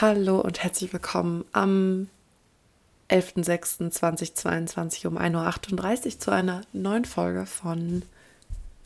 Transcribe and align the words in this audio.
Hallo 0.00 0.38
und 0.38 0.62
herzlich 0.62 0.92
willkommen 0.92 1.44
am 1.50 2.08
11.06.2022 3.10 5.08
um 5.08 5.18
1.38 5.18 6.04
Uhr 6.06 6.20
zu 6.20 6.30
einer 6.30 6.60
neuen 6.72 7.04
Folge 7.04 7.46
von 7.46 8.02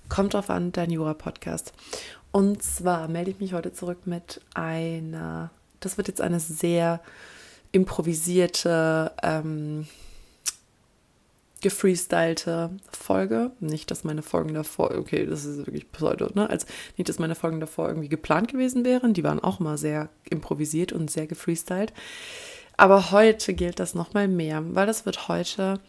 Kommt 0.09 0.33
drauf 0.33 0.49
an, 0.49 0.73
dein 0.73 0.91
Jura-Podcast. 0.91 1.75
Und 2.31 2.63
zwar 2.63 3.09
melde 3.09 3.31
ich 3.31 3.41
mich 3.41 3.53
heute 3.53 3.75
zurück 3.75 4.07
mit 4.07 4.41
einer, 4.55 5.51
das 5.81 5.99
wird 5.99 6.09
jetzt 6.09 6.23
eine 6.23 6.41
sehr 6.41 7.03
improvisierte, 7.73 9.13
ähm, 9.23 9.87
gefreestylte 11.63 12.71
Folge. 12.91 13.53
Nicht, 13.61 13.91
dass 13.91 14.05
meine 14.05 14.23
Folgen 14.23 14.55
davor, 14.55 14.91
okay, 14.97 15.25
das 15.25 15.45
ist 15.45 15.59
wirklich 15.59 15.91
Pseudo, 15.93 16.29
ne? 16.35 16.51
Also 16.51 16.67
nicht, 16.97 17.09
dass 17.09 17.19
meine 17.19 17.35
Folgen 17.35 17.61
davor 17.61 17.89
irgendwie 17.89 18.09
geplant 18.09 18.49
gewesen 18.49 18.85
wären. 18.85 19.15
Die 19.15 19.25
waren 19.25 19.43
auch 19.43 19.61
mal 19.61 19.79
sehr 19.79 20.11
improvisiert 20.29 20.93
und 20.93 21.11
sehr 21.11 21.27
gefreestylt. 21.27 21.93
Aber 22.77 23.11
heute 23.11 23.55
gilt 23.55 23.79
das 23.79 23.95
nochmal 23.95 24.29
mehr, 24.29 24.63
weil 24.75 24.87
das 24.87 25.07
wird 25.07 25.29
heute 25.29 25.81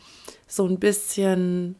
so 0.47 0.65
ein 0.67 0.79
bisschen 0.79 1.75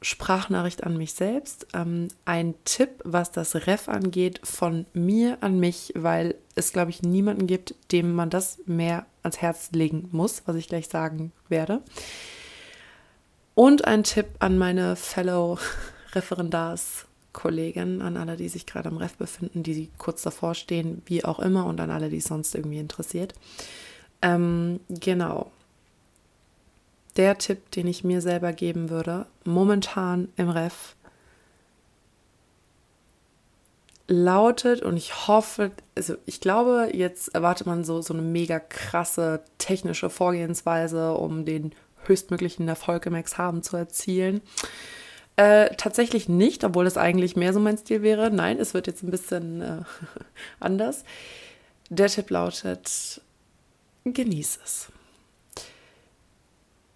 Sprachnachricht 0.00 0.84
an 0.84 0.96
mich 0.96 1.12
selbst. 1.12 1.66
Ähm, 1.74 2.08
ein 2.24 2.54
Tipp, 2.64 3.02
was 3.04 3.32
das 3.32 3.54
Ref 3.66 3.88
angeht, 3.88 4.40
von 4.44 4.86
mir 4.92 5.38
an 5.40 5.58
mich, 5.58 5.92
weil 5.96 6.36
es, 6.54 6.72
glaube 6.72 6.90
ich, 6.90 7.02
niemanden 7.02 7.46
gibt, 7.46 7.74
dem 7.92 8.14
man 8.14 8.30
das 8.30 8.58
mehr 8.66 9.06
ans 9.22 9.38
Herz 9.38 9.70
legen 9.72 10.08
muss, 10.12 10.42
was 10.46 10.56
ich 10.56 10.68
gleich 10.68 10.88
sagen 10.88 11.32
werde. 11.48 11.82
Und 13.58 13.86
ein 13.88 14.04
Tipp 14.04 14.26
an 14.38 14.56
meine 14.56 14.94
Fellow 14.94 15.58
Referendars-Kollegen, 16.12 18.02
an 18.02 18.16
alle, 18.16 18.36
die 18.36 18.48
sich 18.48 18.66
gerade 18.66 18.88
am 18.88 18.98
Ref 18.98 19.16
befinden, 19.16 19.64
die 19.64 19.90
kurz 19.98 20.22
davor 20.22 20.54
stehen, 20.54 21.02
wie 21.06 21.24
auch 21.24 21.40
immer, 21.40 21.66
und 21.66 21.80
an 21.80 21.90
alle, 21.90 22.08
die 22.08 22.18
es 22.18 22.26
sonst 22.26 22.54
irgendwie 22.54 22.78
interessiert. 22.78 23.34
Ähm, 24.22 24.78
genau. 24.88 25.50
Der 27.16 27.36
Tipp, 27.36 27.72
den 27.72 27.88
ich 27.88 28.04
mir 28.04 28.20
selber 28.20 28.52
geben 28.52 28.90
würde, 28.90 29.26
momentan 29.44 30.28
im 30.36 30.50
Ref, 30.50 30.94
lautet 34.06 34.82
und 34.82 34.96
ich 34.96 35.26
hoffe, 35.26 35.72
also 35.96 36.14
ich 36.26 36.40
glaube, 36.40 36.90
jetzt 36.92 37.34
erwartet 37.34 37.66
man 37.66 37.82
so, 37.82 38.02
so 38.02 38.14
eine 38.14 38.22
mega 38.22 38.60
krasse 38.60 39.42
technische 39.58 40.10
Vorgehensweise, 40.10 41.14
um 41.14 41.44
den 41.44 41.72
höchstmöglichen 42.08 42.68
Erfolg 42.68 43.06
im 43.06 43.14
Examen 43.14 43.62
zu 43.62 43.76
erzielen. 43.76 44.40
Äh, 45.36 45.76
tatsächlich 45.76 46.28
nicht, 46.28 46.64
obwohl 46.64 46.86
es 46.86 46.96
eigentlich 46.96 47.36
mehr 47.36 47.52
so 47.52 47.60
mein 47.60 47.78
Stil 47.78 48.02
wäre. 48.02 48.30
Nein, 48.30 48.58
es 48.58 48.74
wird 48.74 48.88
jetzt 48.88 49.02
ein 49.02 49.10
bisschen 49.10 49.62
äh, 49.62 49.82
anders. 50.60 51.04
Der 51.90 52.08
Tipp 52.08 52.30
lautet, 52.30 53.20
genieße 54.04 54.58
es. 54.64 54.88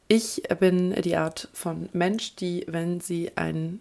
Ich 0.09 0.43
bin 0.59 0.93
die 1.01 1.17
Art 1.17 1.49
von 1.53 1.89
Mensch, 1.93 2.37
die, 2.37 2.65
wenn 2.67 3.01
sie 3.01 3.33
ein 3.37 3.81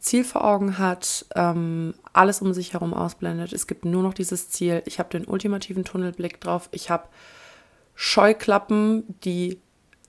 Ziel 0.00 0.24
vor 0.24 0.44
Augen 0.44 0.78
hat, 0.78 1.26
ähm, 1.34 1.94
alles 2.12 2.40
um 2.40 2.52
sich 2.54 2.72
herum 2.72 2.94
ausblendet. 2.94 3.52
Es 3.52 3.66
gibt 3.66 3.84
nur 3.84 4.02
noch 4.02 4.14
dieses 4.14 4.48
Ziel. 4.48 4.82
Ich 4.86 4.98
habe 4.98 5.10
den 5.10 5.26
ultimativen 5.26 5.84
Tunnelblick 5.84 6.40
drauf. 6.40 6.68
Ich 6.72 6.90
habe 6.90 7.08
Scheuklappen, 7.94 9.04
die 9.24 9.60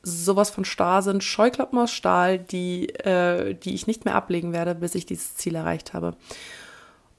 sowas 0.03 0.49
von 0.49 0.65
starr 0.65 1.01
sind, 1.01 1.23
Scheuklappen 1.23 1.77
aus 1.79 1.91
Stahl, 1.91 2.39
die, 2.39 2.89
äh, 2.89 3.53
die 3.53 3.73
ich 3.73 3.87
nicht 3.87 4.05
mehr 4.05 4.15
ablegen 4.15 4.53
werde, 4.53 4.75
bis 4.75 4.95
ich 4.95 5.05
dieses 5.05 5.35
Ziel 5.35 5.55
erreicht 5.55 5.93
habe. 5.93 6.15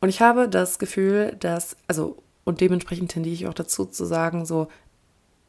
Und 0.00 0.09
ich 0.09 0.23
habe 0.23 0.48
das 0.48 0.78
Gefühl, 0.78 1.36
dass, 1.39 1.77
also, 1.86 2.23
und 2.45 2.61
dementsprechend 2.61 3.12
tendiere 3.12 3.34
ich 3.34 3.47
auch 3.47 3.55
dazu 3.55 3.84
zu 3.84 4.05
sagen, 4.05 4.47
so, 4.47 4.69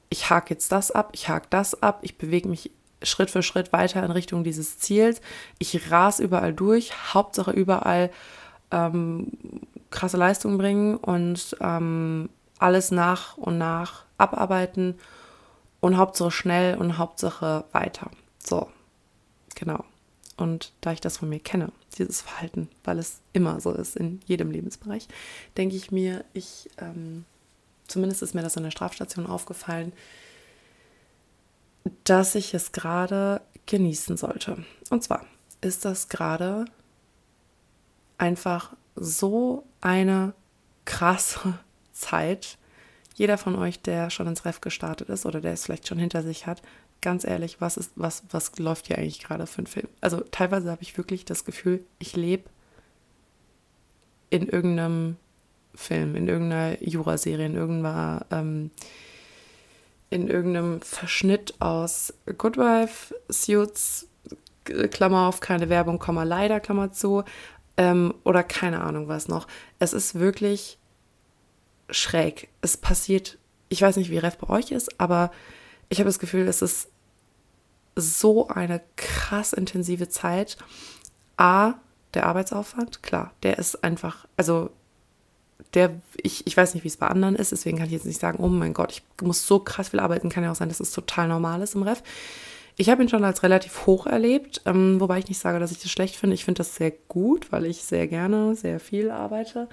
ich 0.09 0.29
hake 0.29 0.53
jetzt 0.53 0.71
das 0.71 0.91
ab, 0.91 1.11
ich 1.13 1.29
hake 1.29 1.47
das 1.49 1.81
ab, 1.81 1.99
ich 2.01 2.17
bewege 2.17 2.49
mich 2.49 2.71
Schritt 3.01 3.31
für 3.31 3.41
Schritt 3.41 3.73
weiter 3.73 4.03
in 4.03 4.11
Richtung 4.11 4.43
dieses 4.43 4.77
Ziels. 4.77 5.21
Ich 5.57 5.89
ras 5.89 6.19
überall 6.19 6.53
durch, 6.53 7.13
Hauptsache 7.13 7.51
überall 7.51 8.11
ähm, 8.71 9.27
krasse 9.89 10.17
Leistung 10.17 10.57
bringen 10.57 10.97
und 10.97 11.55
ähm, 11.61 12.29
alles 12.59 12.91
nach 12.91 13.37
und 13.37 13.57
nach 13.57 14.03
abarbeiten 14.17 14.95
und 15.81 15.97
Hauptsache 15.97 16.31
schnell 16.31 16.77
und 16.77 16.97
Hauptsache 16.97 17.65
weiter. 17.73 18.09
So, 18.39 18.69
genau. 19.55 19.83
Und 20.37 20.71
da 20.81 20.91
ich 20.91 21.01
das 21.01 21.17
von 21.17 21.29
mir 21.29 21.39
kenne, 21.39 21.71
dieses 21.97 22.21
Verhalten, 22.21 22.69
weil 22.83 22.97
es 22.97 23.19
immer 23.33 23.59
so 23.59 23.71
ist 23.71 23.95
in 23.95 24.21
jedem 24.25 24.49
Lebensbereich, 24.49 25.07
denke 25.57 25.75
ich 25.75 25.91
mir, 25.91 26.23
ich, 26.33 26.69
ähm, 26.77 27.25
zumindest 27.87 28.21
ist 28.21 28.33
mir 28.33 28.41
das 28.41 28.55
in 28.55 28.63
der 28.63 28.71
Strafstation 28.71 29.27
aufgefallen, 29.27 29.91
dass 32.03 32.35
ich 32.35 32.53
es 32.53 32.71
gerade 32.71 33.41
genießen 33.65 34.17
sollte. 34.17 34.63
Und 34.89 35.03
zwar 35.03 35.25
ist 35.61 35.85
das 35.85 36.09
gerade 36.09 36.65
einfach 38.17 38.75
so 38.95 39.65
eine 39.79 40.33
krasse 40.85 41.59
Zeit, 41.93 42.57
jeder 43.15 43.37
von 43.37 43.55
euch, 43.55 43.81
der 43.81 44.09
schon 44.09 44.27
ins 44.27 44.45
Ref 44.45 44.61
gestartet 44.61 45.09
ist 45.09 45.25
oder 45.25 45.41
der 45.41 45.53
es 45.53 45.65
vielleicht 45.65 45.87
schon 45.87 45.99
hinter 45.99 46.23
sich 46.23 46.47
hat, 46.47 46.61
ganz 47.01 47.23
ehrlich, 47.23 47.59
was 47.59 47.77
ist, 47.77 47.91
was, 47.95 48.23
was 48.31 48.57
läuft 48.59 48.87
hier 48.87 48.97
eigentlich 48.97 49.21
gerade 49.23 49.47
für 49.47 49.63
ein 49.63 49.67
Film? 49.67 49.87
Also 50.01 50.21
teilweise 50.31 50.71
habe 50.71 50.83
ich 50.83 50.97
wirklich 50.97 51.25
das 51.25 51.45
Gefühl, 51.45 51.83
ich 51.99 52.15
lebe 52.15 52.43
in 54.29 54.47
irgendeinem 54.47 55.17
Film, 55.75 56.15
in 56.15 56.27
irgendeiner 56.27 56.81
Juraserie, 56.81 57.45
in 57.45 57.55
irgendeiner, 57.55 58.25
ähm, 58.31 58.71
in 60.09 60.27
irgendeinem 60.27 60.81
Verschnitt 60.81 61.55
aus 61.59 62.13
Good 62.37 62.57
Wife, 62.57 63.15
Suits, 63.29 64.07
Klammer 64.63 65.27
auf, 65.27 65.39
keine 65.39 65.69
Werbung, 65.69 65.97
Komma 65.99 66.23
leider, 66.23 66.59
Klammer 66.59 66.91
zu, 66.91 67.23
ähm, 67.77 68.13
oder 68.23 68.43
keine 68.43 68.81
Ahnung 68.81 69.07
was 69.07 69.27
noch. 69.27 69.47
Es 69.79 69.93
ist 69.93 70.19
wirklich 70.19 70.77
schräg. 71.91 72.49
Es 72.61 72.77
passiert, 72.77 73.37
ich 73.69 73.81
weiß 73.81 73.97
nicht, 73.97 74.09
wie 74.09 74.17
Ref 74.17 74.37
bei 74.37 74.49
euch 74.49 74.71
ist, 74.71 74.99
aber 74.99 75.31
ich 75.89 75.99
habe 75.99 76.09
das 76.09 76.19
Gefühl, 76.19 76.47
es 76.47 76.61
ist 76.61 76.89
so 77.95 78.47
eine 78.47 78.81
krass 78.95 79.53
intensive 79.53 80.09
Zeit. 80.09 80.57
A, 81.37 81.73
der 82.13 82.25
Arbeitsaufwand, 82.25 83.03
klar, 83.03 83.33
der 83.43 83.57
ist 83.57 83.83
einfach, 83.83 84.25
also 84.37 84.69
der, 85.73 86.01
ich, 86.17 86.45
ich 86.47 86.57
weiß 86.57 86.73
nicht, 86.73 86.83
wie 86.83 86.89
es 86.89 86.97
bei 86.97 87.07
anderen 87.07 87.35
ist, 87.35 87.51
deswegen 87.51 87.77
kann 87.77 87.87
ich 87.87 87.93
jetzt 87.93 88.05
nicht 88.05 88.19
sagen, 88.19 88.43
oh 88.43 88.47
mein 88.47 88.73
Gott, 88.73 88.91
ich 88.91 89.03
muss 89.25 89.45
so 89.45 89.59
krass 89.59 89.89
viel 89.89 89.99
arbeiten, 89.99 90.29
kann 90.29 90.43
ja 90.43 90.51
auch 90.51 90.55
sein, 90.55 90.69
dass 90.69 90.79
es 90.79 90.91
total 90.91 91.27
normal 91.27 91.61
ist 91.61 91.75
im 91.75 91.83
Ref. 91.83 92.03
Ich 92.77 92.89
habe 92.89 93.03
ihn 93.03 93.09
schon 93.09 93.23
als 93.23 93.43
relativ 93.43 93.85
hoch 93.85 94.07
erlebt, 94.07 94.61
ähm, 94.65 94.99
wobei 94.99 95.19
ich 95.19 95.27
nicht 95.27 95.39
sage, 95.39 95.59
dass 95.59 95.71
ich 95.71 95.79
das 95.79 95.91
schlecht 95.91 96.15
finde. 96.15 96.33
Ich 96.33 96.45
finde 96.45 96.59
das 96.59 96.75
sehr 96.75 96.91
gut, 96.91 97.51
weil 97.51 97.65
ich 97.65 97.83
sehr 97.83 98.07
gerne, 98.07 98.55
sehr 98.55 98.79
viel 98.79 99.11
arbeite 99.11 99.67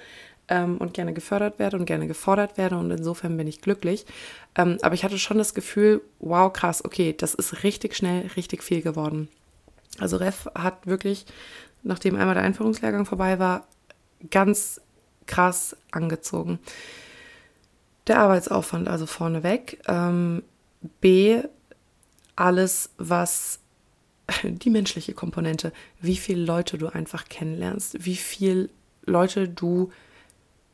ähm, 0.49 0.79
und 0.79 0.95
gerne 0.95 1.13
gefördert 1.13 1.59
werde 1.59 1.77
und 1.77 1.85
gerne 1.85 2.07
gefordert 2.07 2.59
werde 2.59 2.77
und 2.77 2.91
insofern 2.91 3.37
bin 3.37 3.47
ich 3.47 3.61
glücklich. 3.61 4.07
Ähm, 4.57 4.79
aber 4.83 4.95
ich 4.95 5.05
hatte 5.05 5.19
schon 5.19 5.39
das 5.39 5.55
Gefühl, 5.55 6.03
wow, 6.19 6.53
krass, 6.53 6.85
okay, 6.85 7.15
das 7.17 7.35
ist 7.35 7.63
richtig 7.63 7.95
schnell, 7.95 8.27
richtig 8.37 8.63
viel 8.63 8.83
geworden. 8.83 9.29
Also 9.99 10.17
Ref 10.17 10.49
hat 10.55 10.87
wirklich, 10.87 11.27
nachdem 11.83 12.17
einmal 12.17 12.35
der 12.35 12.45
Einführungslehrgang 12.45 13.07
vorbei 13.07 13.39
war, 13.39 13.67
ganz 14.31 14.81
krass 15.27 15.77
angezogen. 15.91 16.59
Der 18.07 18.21
Arbeitsaufwand 18.21 18.89
also 18.89 19.07
vorneweg. 19.07 19.81
Ähm, 19.87 20.43
B, 21.01 21.43
alles, 22.39 22.91
was 22.99 23.61
die 24.43 24.71
menschliche 24.71 25.15
Komponente, 25.15 25.73
wie 26.01 26.17
viele 26.17 26.45
Leute 26.45 26.79
du 26.79 26.89
einfach 26.89 27.29
kennenlernst, 27.29 28.05
wie 28.05 28.17
viele 28.17 28.71
Leute 29.05 29.49
du 29.49 29.91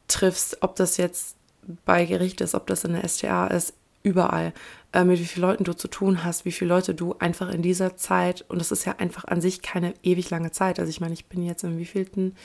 triffst, 0.09 0.63
ob 0.63 0.77
das 0.77 0.97
jetzt 0.97 1.37
bei 1.85 2.05
Gericht 2.05 2.41
ist, 2.41 2.55
ob 2.55 2.67
das 2.67 2.85
in 2.85 2.93
der 2.93 3.09
STA 3.09 3.47
ist, 3.47 3.75
überall, 4.03 4.53
äh, 4.93 5.05
mit 5.05 5.19
wie 5.19 5.25
vielen 5.25 5.47
Leuten 5.47 5.65
du 5.65 5.75
zu 5.75 5.89
tun 5.89 6.25
hast, 6.25 6.45
wie 6.45 6.53
viele 6.53 6.69
Leute 6.69 6.95
du 6.95 7.15
einfach 7.19 7.49
in 7.49 7.63
dieser 7.63 7.97
Zeit, 7.97 8.45
und 8.49 8.61
das 8.61 8.71
ist 8.71 8.85
ja 8.85 8.97
einfach 8.99 9.25
an 9.25 9.41
sich 9.41 9.63
keine 9.63 9.95
ewig 10.03 10.29
lange 10.29 10.53
Zeit. 10.53 10.79
Also 10.79 10.91
ich 10.91 11.01
meine, 11.01 11.15
ich 11.15 11.25
bin 11.27 11.43
jetzt 11.43 11.65
im 11.65 11.79
wievielten 11.79 12.37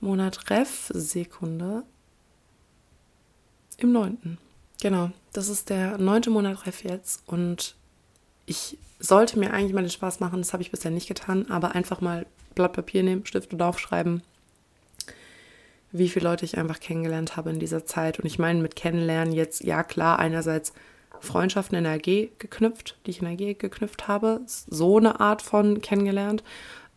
Monat 0.00 0.50
Ref, 0.50 0.90
Sekunde, 0.92 1.84
im 3.76 3.92
neunten. 3.92 4.38
Genau, 4.82 5.10
das 5.32 5.48
ist 5.48 5.70
der 5.70 5.98
neunte 5.98 6.30
Monat 6.30 6.66
Ref 6.66 6.82
jetzt 6.82 7.22
und 7.26 7.76
ich 8.46 8.78
sollte 8.98 9.38
mir 9.38 9.52
eigentlich 9.52 9.72
mal 9.72 9.82
den 9.82 9.90
Spaß 9.90 10.20
machen, 10.20 10.40
das 10.40 10.52
habe 10.52 10.62
ich 10.62 10.70
bisher 10.70 10.90
nicht 10.90 11.08
getan, 11.08 11.50
aber 11.50 11.74
einfach 11.74 12.00
mal 12.00 12.26
Blatt 12.54 12.72
Papier 12.72 13.02
nehmen, 13.02 13.26
Stift 13.26 13.52
und 13.52 13.62
aufschreiben, 13.62 14.22
wie 15.92 16.08
viele 16.08 16.28
Leute 16.28 16.44
ich 16.44 16.58
einfach 16.58 16.80
kennengelernt 16.80 17.36
habe 17.36 17.50
in 17.50 17.58
dieser 17.58 17.84
Zeit. 17.86 18.18
Und 18.18 18.26
ich 18.26 18.38
meine 18.38 18.60
mit 18.60 18.76
kennenlernen 18.76 19.32
jetzt, 19.32 19.62
ja 19.62 19.82
klar, 19.82 20.18
einerseits 20.18 20.72
Freundschaften 21.20 21.76
in 21.76 21.84
der 21.84 21.94
AG 21.94 22.30
geknüpft, 22.38 22.96
die 23.06 23.10
ich 23.10 23.22
in 23.22 23.24
der 23.24 23.34
AG 23.34 23.58
geknüpft 23.58 24.08
habe, 24.08 24.40
so 24.46 24.98
eine 24.98 25.20
Art 25.20 25.42
von 25.42 25.80
kennengelernt, 25.80 26.42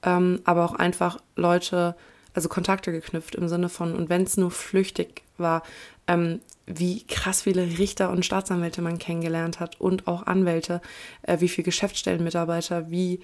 ähm, 0.03 0.41
aber 0.43 0.65
auch 0.65 0.75
einfach 0.75 1.19
Leute, 1.35 1.95
also 2.33 2.49
Kontakte 2.49 2.91
geknüpft 2.91 3.35
im 3.35 3.47
Sinne 3.47 3.69
von, 3.69 3.95
und 3.95 4.09
wenn 4.09 4.23
es 4.23 4.37
nur 4.37 4.51
flüchtig 4.51 5.23
war, 5.37 5.63
ähm, 6.07 6.41
wie 6.67 7.07
krass 7.07 7.43
viele 7.43 7.63
Richter 7.79 8.09
und 8.09 8.25
Staatsanwälte 8.25 8.81
man 8.81 8.99
kennengelernt 8.99 9.59
hat 9.59 9.79
und 9.79 10.05
auch 10.05 10.27
Anwälte, 10.27 10.81
äh, 11.23 11.39
wie 11.39 11.47
viele 11.47 11.65
Geschäftsstellenmitarbeiter, 11.65 12.91
wie 12.91 13.21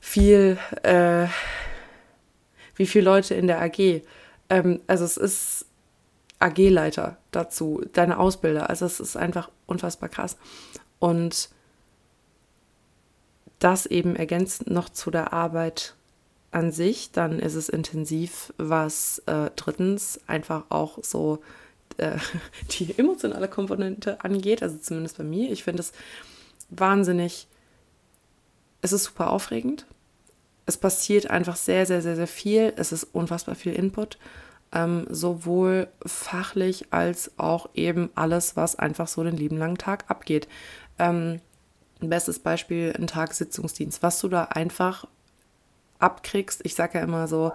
viel, 0.00 0.58
äh, 0.82 1.28
wie 2.76 2.86
viele 2.86 3.04
Leute 3.04 3.34
in 3.34 3.46
der 3.46 3.62
AG. 3.62 4.02
Ähm, 4.50 4.80
also 4.88 5.04
es 5.04 5.16
ist 5.16 5.66
AG-Leiter 6.40 7.16
dazu, 7.30 7.82
deine 7.92 8.18
Ausbilder. 8.18 8.68
Also 8.68 8.84
es 8.84 8.98
ist 8.98 9.16
einfach 9.16 9.50
unfassbar 9.66 10.08
krass. 10.08 10.36
Und 10.98 11.48
das 13.60 13.86
eben 13.86 14.16
ergänzt 14.16 14.68
noch 14.68 14.88
zu 14.88 15.10
der 15.10 15.32
Arbeit 15.32 15.94
an 16.50 16.70
sich, 16.70 17.12
dann 17.12 17.38
ist 17.38 17.54
es 17.54 17.68
intensiv, 17.68 18.52
was 18.58 19.22
äh, 19.26 19.50
drittens 19.56 20.20
einfach 20.26 20.64
auch 20.68 20.98
so 21.02 21.40
äh, 21.98 22.18
die 22.70 22.98
emotionale 22.98 23.48
Komponente 23.48 24.22
angeht, 24.24 24.62
also 24.62 24.78
zumindest 24.78 25.18
bei 25.18 25.24
mir. 25.24 25.50
Ich 25.50 25.64
finde 25.64 25.80
es 25.80 25.92
wahnsinnig, 26.70 27.46
es 28.80 28.92
ist 28.92 29.04
super 29.04 29.30
aufregend. 29.30 29.86
Es 30.66 30.76
passiert 30.76 31.30
einfach 31.30 31.56
sehr, 31.56 31.86
sehr, 31.86 32.02
sehr, 32.02 32.16
sehr 32.16 32.26
viel. 32.26 32.72
Es 32.76 32.92
ist 32.92 33.04
unfassbar 33.04 33.54
viel 33.54 33.74
Input, 33.74 34.18
ähm, 34.72 35.06
sowohl 35.10 35.88
fachlich 36.04 36.92
als 36.92 37.38
auch 37.38 37.68
eben 37.74 38.10
alles, 38.14 38.56
was 38.56 38.76
einfach 38.76 39.08
so 39.08 39.22
den 39.24 39.36
lieben 39.36 39.58
langen 39.58 39.78
Tag 39.78 40.04
abgeht. 40.08 40.48
Ähm, 40.98 41.40
bestes 42.00 42.38
Beispiel, 42.38 42.94
ein 42.98 43.06
Tag 43.06 43.34
Sitzungsdienst, 43.34 44.02
was 44.02 44.20
du 44.20 44.28
da 44.28 44.44
einfach 44.44 45.06
abkriegst. 45.98 46.60
Ich 46.64 46.74
sage 46.74 46.98
ja 46.98 47.04
immer 47.04 47.28
so, 47.28 47.52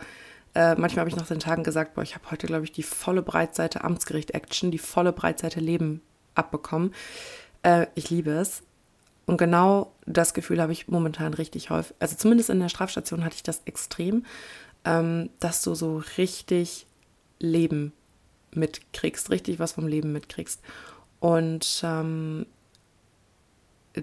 äh, 0.56 0.76
manchmal 0.76 1.02
habe 1.02 1.10
ich 1.10 1.16
nach 1.16 1.28
den 1.28 1.40
Tagen 1.40 1.64
gesagt, 1.64 1.94
boah, 1.94 2.02
ich 2.02 2.16
habe 2.16 2.30
heute, 2.32 2.48
glaube 2.48 2.66
ich, 2.66 2.72
die 2.72 2.84
volle 2.84 3.22
Breitseite 3.22 3.84
Amtsgericht 3.84 4.32
Action, 4.32 4.72
die 4.72 4.78
volle 4.78 5.14
Breitseite 5.14 5.60
Leben 5.60 6.02
abbekommen. 6.36 6.94
Äh, 7.64 7.88
ich 7.96 8.10
liebe 8.10 8.32
es. 8.32 8.64
Und 9.26 9.38
genau 9.38 9.94
das 10.08 10.34
Gefühl 10.34 10.60
habe 10.60 10.72
ich 10.72 10.88
momentan 10.88 11.36
richtig 11.36 11.70
häufig. 11.70 11.96
Also 12.00 12.16
zumindest 12.16 12.50
in 12.50 12.60
der 12.60 12.70
Strafstation 12.70 13.24
hatte 13.24 13.36
ich 13.36 13.44
das 13.44 13.62
extrem, 13.66 14.26
ähm, 14.86 15.30
dass 15.40 15.62
du 15.62 15.76
so 15.76 16.02
richtig 16.18 16.88
Leben 17.38 17.94
mitkriegst, 18.52 19.30
richtig 19.30 19.60
was 19.60 19.74
vom 19.74 19.88
Leben 19.88 20.12
mitkriegst. 20.12 20.62
Und 21.20 21.82
ähm, 21.84 22.48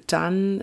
dann 0.06 0.62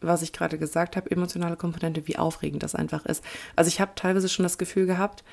was 0.00 0.22
ich 0.22 0.32
gerade 0.32 0.58
gesagt 0.58 0.96
habe, 0.96 1.10
emotionale 1.10 1.56
Komponente, 1.56 2.06
wie 2.06 2.18
aufregend 2.18 2.62
das 2.62 2.74
einfach 2.74 3.04
ist. 3.06 3.24
Also 3.56 3.68
ich 3.68 3.80
habe 3.80 3.92
teilweise 3.94 4.28
schon 4.28 4.44
das 4.44 4.58
Gefühl 4.58 4.86
gehabt, 4.86 5.24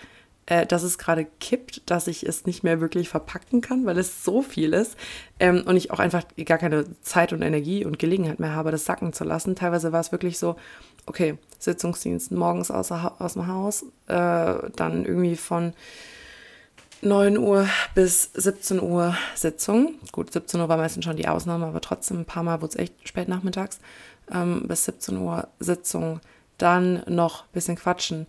äh, 0.47 0.65
dass 0.65 0.83
es 0.83 0.97
gerade 0.97 1.25
kippt, 1.39 1.89
dass 1.89 2.07
ich 2.07 2.23
es 2.23 2.45
nicht 2.45 2.63
mehr 2.63 2.79
wirklich 2.79 3.09
verpacken 3.09 3.61
kann, 3.61 3.85
weil 3.85 3.97
es 3.97 4.23
so 4.23 4.41
viel 4.41 4.73
ist 4.73 4.95
ähm, 5.39 5.63
und 5.65 5.75
ich 5.75 5.91
auch 5.91 5.99
einfach 5.99 6.23
gar 6.45 6.57
keine 6.57 6.85
Zeit 7.01 7.33
und 7.33 7.41
Energie 7.41 7.85
und 7.85 7.99
Gelegenheit 7.99 8.39
mehr 8.39 8.53
habe, 8.53 8.71
das 8.71 8.85
sacken 8.85 9.13
zu 9.13 9.23
lassen. 9.23 9.55
Teilweise 9.55 9.91
war 9.91 10.01
es 10.01 10.11
wirklich 10.11 10.37
so, 10.37 10.55
okay, 11.05 11.37
Sitzungsdienst 11.59 12.31
morgens 12.31 12.69
außer, 12.69 13.15
aus 13.19 13.33
dem 13.33 13.47
Haus, 13.47 13.83
äh, 14.07 14.69
dann 14.75 15.05
irgendwie 15.05 15.35
von 15.35 15.73
9 17.01 17.37
Uhr 17.37 17.67
bis 17.93 18.31
17 18.33 18.81
Uhr 18.81 19.15
Sitzung. 19.35 19.95
Gut, 20.11 20.31
17 20.31 20.59
Uhr 20.59 20.69
war 20.69 20.77
meistens 20.77 21.05
schon 21.05 21.17
die 21.17 21.27
Ausnahme, 21.27 21.65
aber 21.65 21.81
trotzdem 21.81 22.21
ein 22.21 22.25
paar 22.25 22.43
Mal 22.43 22.61
wurde 22.61 22.73
es 22.73 22.79
echt 22.79 23.07
spät 23.07 23.27
nachmittags. 23.27 23.79
Ähm, 24.31 24.67
bis 24.67 24.85
17 24.85 25.17
Uhr 25.17 25.47
Sitzung, 25.59 26.19
dann 26.57 27.03
noch 27.07 27.43
ein 27.43 27.51
bisschen 27.53 27.75
quatschen, 27.75 28.27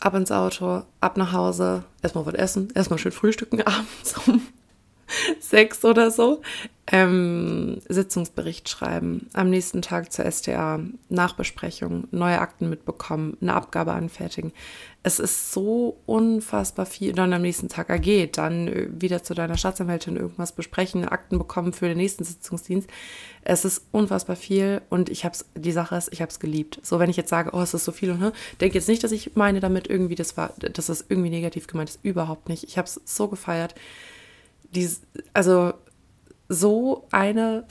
ab 0.00 0.14
ins 0.14 0.32
Auto, 0.32 0.82
ab 1.00 1.16
nach 1.16 1.32
Hause, 1.32 1.84
erstmal 2.02 2.26
was 2.26 2.34
essen, 2.34 2.72
erstmal 2.74 2.98
schön 2.98 3.12
frühstücken 3.12 3.62
abends 3.66 4.14
um 4.26 4.42
sechs 5.40 5.84
oder 5.84 6.10
so, 6.10 6.42
ähm, 6.90 7.80
Sitzungsbericht 7.86 8.68
schreiben, 8.68 9.28
am 9.34 9.50
nächsten 9.50 9.82
Tag 9.82 10.10
zur 10.10 10.24
STA, 10.30 10.80
Nachbesprechung, 11.10 12.08
neue 12.12 12.40
Akten 12.40 12.70
mitbekommen, 12.70 13.36
eine 13.42 13.54
Abgabe 13.54 13.92
anfertigen. 13.92 14.52
Es 15.02 15.18
ist 15.18 15.52
so 15.52 15.98
unfassbar 16.06 16.86
viel. 16.86 17.12
Dann 17.12 17.32
am 17.34 17.42
nächsten 17.42 17.68
Tag 17.68 17.90
AG, 17.90 18.32
dann 18.32 18.68
äh, 18.68 18.88
wieder 18.90 19.22
zu 19.22 19.34
deiner 19.34 19.58
Staatsanwältin 19.58 20.16
irgendwas 20.16 20.52
besprechen, 20.52 21.06
Akten 21.06 21.38
bekommen 21.38 21.74
für 21.74 21.88
den 21.88 21.98
nächsten 21.98 22.24
Sitzungsdienst. 22.24 22.88
Es 23.42 23.66
ist 23.66 23.84
unfassbar 23.92 24.36
viel 24.36 24.80
und 24.88 25.10
ich 25.10 25.26
habe 25.26 25.34
es, 25.34 25.44
die 25.54 25.72
Sache 25.72 25.96
ist, 25.96 26.10
ich 26.12 26.22
habe 26.22 26.30
es 26.30 26.40
geliebt. 26.40 26.80
So, 26.82 26.98
wenn 26.98 27.10
ich 27.10 27.18
jetzt 27.18 27.30
sage, 27.30 27.50
oh, 27.52 27.60
es 27.60 27.74
ist 27.74 27.84
so 27.84 27.92
viel 27.92 28.10
und 28.12 28.20
ne, 28.20 28.32
denke 28.62 28.76
jetzt 28.76 28.88
nicht, 28.88 29.04
dass 29.04 29.12
ich 29.12 29.36
meine 29.36 29.60
damit 29.60 29.88
irgendwie, 29.88 30.14
das 30.14 30.38
war, 30.38 30.54
dass 30.58 30.86
das 30.86 31.04
irgendwie 31.06 31.30
negativ 31.30 31.66
gemeint 31.66 31.90
ist. 31.90 32.00
Überhaupt 32.02 32.48
nicht. 32.48 32.64
Ich 32.64 32.78
habe 32.78 32.86
es 32.86 32.98
so 33.04 33.28
gefeiert. 33.28 33.74
Dies, 34.74 35.02
also 35.32 35.72
so 36.48 37.06
eine 37.10 37.64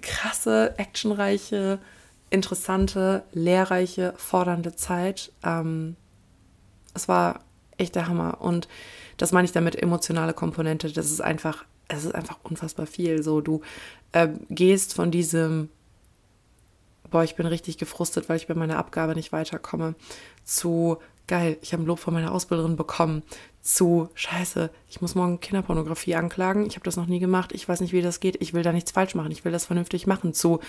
krasse, 0.00 0.74
actionreiche, 0.78 1.78
interessante, 2.30 3.22
lehrreiche, 3.32 4.14
fordernde 4.16 4.74
Zeit. 4.74 5.32
Ähm, 5.44 5.96
es 6.94 7.08
war 7.08 7.40
echt 7.76 7.94
der 7.94 8.08
Hammer. 8.08 8.40
Und 8.40 8.68
das 9.16 9.32
meine 9.32 9.44
ich 9.44 9.52
damit 9.52 9.76
emotionale 9.76 10.34
Komponente. 10.34 10.90
Das 10.92 11.10
ist 11.10 11.20
einfach, 11.20 11.64
es 11.88 12.04
ist 12.04 12.14
einfach 12.14 12.38
unfassbar 12.42 12.86
viel. 12.86 13.22
So, 13.22 13.40
du 13.40 13.60
äh, 14.12 14.28
gehst 14.48 14.94
von 14.94 15.10
diesem, 15.10 15.68
boah, 17.10 17.24
ich 17.24 17.36
bin 17.36 17.46
richtig 17.46 17.78
gefrustet, 17.78 18.28
weil 18.28 18.36
ich 18.36 18.46
bei 18.46 18.54
meiner 18.54 18.78
Abgabe 18.78 19.14
nicht 19.14 19.32
weiterkomme, 19.32 19.94
zu 20.44 20.98
geil, 21.26 21.56
ich 21.62 21.72
habe 21.72 21.82
ein 21.82 21.86
Lob 21.86 21.98
von 21.98 22.14
meiner 22.14 22.32
Ausbilderin 22.32 22.76
bekommen, 22.76 23.22
zu 23.62 24.10
scheiße, 24.14 24.70
ich 24.88 25.00
muss 25.00 25.14
morgen 25.14 25.40
Kinderpornografie 25.40 26.16
anklagen, 26.16 26.66
ich 26.66 26.76
habe 26.76 26.84
das 26.84 26.96
noch 26.96 27.06
nie 27.06 27.18
gemacht, 27.18 27.52
ich 27.52 27.68
weiß 27.68 27.80
nicht, 27.80 27.92
wie 27.92 28.02
das 28.02 28.20
geht, 28.20 28.40
ich 28.42 28.52
will 28.52 28.62
da 28.62 28.72
nichts 28.72 28.90
falsch 28.90 29.14
machen, 29.14 29.32
ich 29.32 29.44
will 29.44 29.52
das 29.52 29.66
vernünftig 29.66 30.06
machen, 30.06 30.34
zu 30.34 30.60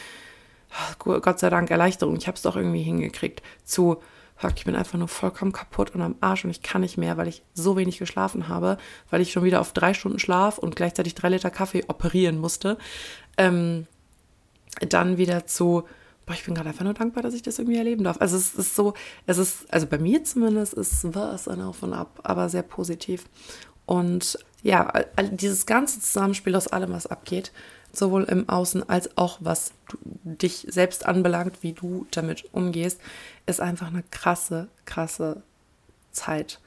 oh, 1.06 1.20
Gott 1.20 1.40
sei 1.40 1.50
Dank 1.50 1.70
Erleichterung, 1.70 2.16
ich 2.16 2.28
habe 2.28 2.36
es 2.36 2.42
doch 2.42 2.56
irgendwie 2.56 2.84
hingekriegt, 2.84 3.42
zu 3.66 3.98
ich 4.56 4.66
bin 4.66 4.76
einfach 4.76 5.00
nur 5.00 5.08
vollkommen 5.08 5.54
kaputt 5.54 5.96
und 5.96 6.02
am 6.02 6.16
Arsch 6.20 6.44
und 6.44 6.52
ich 6.52 6.62
kann 6.62 6.82
nicht 6.82 6.98
mehr, 6.98 7.18
weil 7.18 7.28
ich 7.28 7.42
so 7.54 7.78
wenig 7.78 8.00
geschlafen 8.00 8.50
habe, 8.50 8.78
weil 9.10 9.22
ich 9.22 9.32
schon 9.32 9.44
wieder 9.44 9.62
auf 9.62 9.72
drei 9.72 9.94
Stunden 9.94 10.20
Schlaf 10.20 10.58
und 10.58 10.76
gleichzeitig 10.76 11.16
drei 11.16 11.30
Liter 11.30 11.50
Kaffee 11.50 11.86
operieren 11.88 12.38
musste. 12.38 12.78
Ähm, 13.38 13.88
dann 14.82 15.18
wieder 15.18 15.46
zu, 15.46 15.86
boah, 16.26 16.34
ich 16.34 16.46
bin 16.46 16.56
gerade 16.56 16.70
einfach 16.70 16.84
nur 16.84 16.94
dankbar, 16.94 17.24
dass 17.24 17.34
ich 17.34 17.44
das 17.44 17.60
irgendwie 17.60 17.78
erleben 17.78 18.04
darf. 18.04 18.18
Also 18.20 18.38
es 18.38 18.56
ist 18.56 18.76
so, 18.76 18.94
es 19.26 19.38
ist, 19.38 19.72
also 19.72 19.88
bei 19.88 19.98
mir 19.98 20.24
zumindest 20.24 20.74
ist 20.74 21.14
war 21.14 21.34
es 21.34 21.48
ein 21.48 21.62
Auf 21.62 21.84
und 21.84 21.94
Ab, 21.94 22.20
aber 22.24 22.50
sehr 22.50 22.64
positiv. 22.64 23.26
Und 23.86 24.40
ja, 24.64 24.92
dieses 25.32 25.66
ganze 25.66 26.00
Zusammenspiel 26.00 26.56
aus 26.56 26.68
allem, 26.68 26.92
was 26.92 27.06
abgeht, 27.06 27.52
sowohl 27.94 28.24
im 28.24 28.50
Außen 28.50 28.88
als 28.90 29.18
auch 29.18 29.38
was 29.42 29.72
du, 29.90 29.98
dich 30.24 30.66
selbst 30.70 31.06
anbelangt, 31.06 31.62
wie 31.62 31.74
du 31.74 32.08
damit 32.12 32.46
umgehst, 32.52 33.00
ist 33.46 33.62
einfach 33.62 33.88
eine 33.88 34.04
krasse, 34.10 34.68
krasse 34.86 35.44
Zeit. 36.12 36.60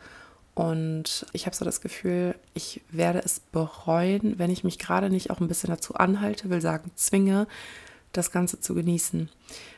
Und 0.54 1.26
ich 1.32 1.46
habe 1.46 1.54
so 1.54 1.64
das 1.64 1.80
Gefühl, 1.80 2.34
ich 2.54 2.82
werde 2.90 3.20
es 3.24 3.40
bereuen, 3.40 4.38
wenn 4.38 4.50
ich 4.50 4.64
mich 4.64 4.78
gerade 4.78 5.10
nicht 5.10 5.30
auch 5.30 5.40
ein 5.40 5.48
bisschen 5.48 5.70
dazu 5.70 5.94
anhalte, 5.94 6.50
will 6.50 6.60
sagen, 6.60 6.90
zwinge, 6.96 7.46
das 8.12 8.30
Ganze 8.30 8.60
zu 8.60 8.74
genießen. 8.74 9.28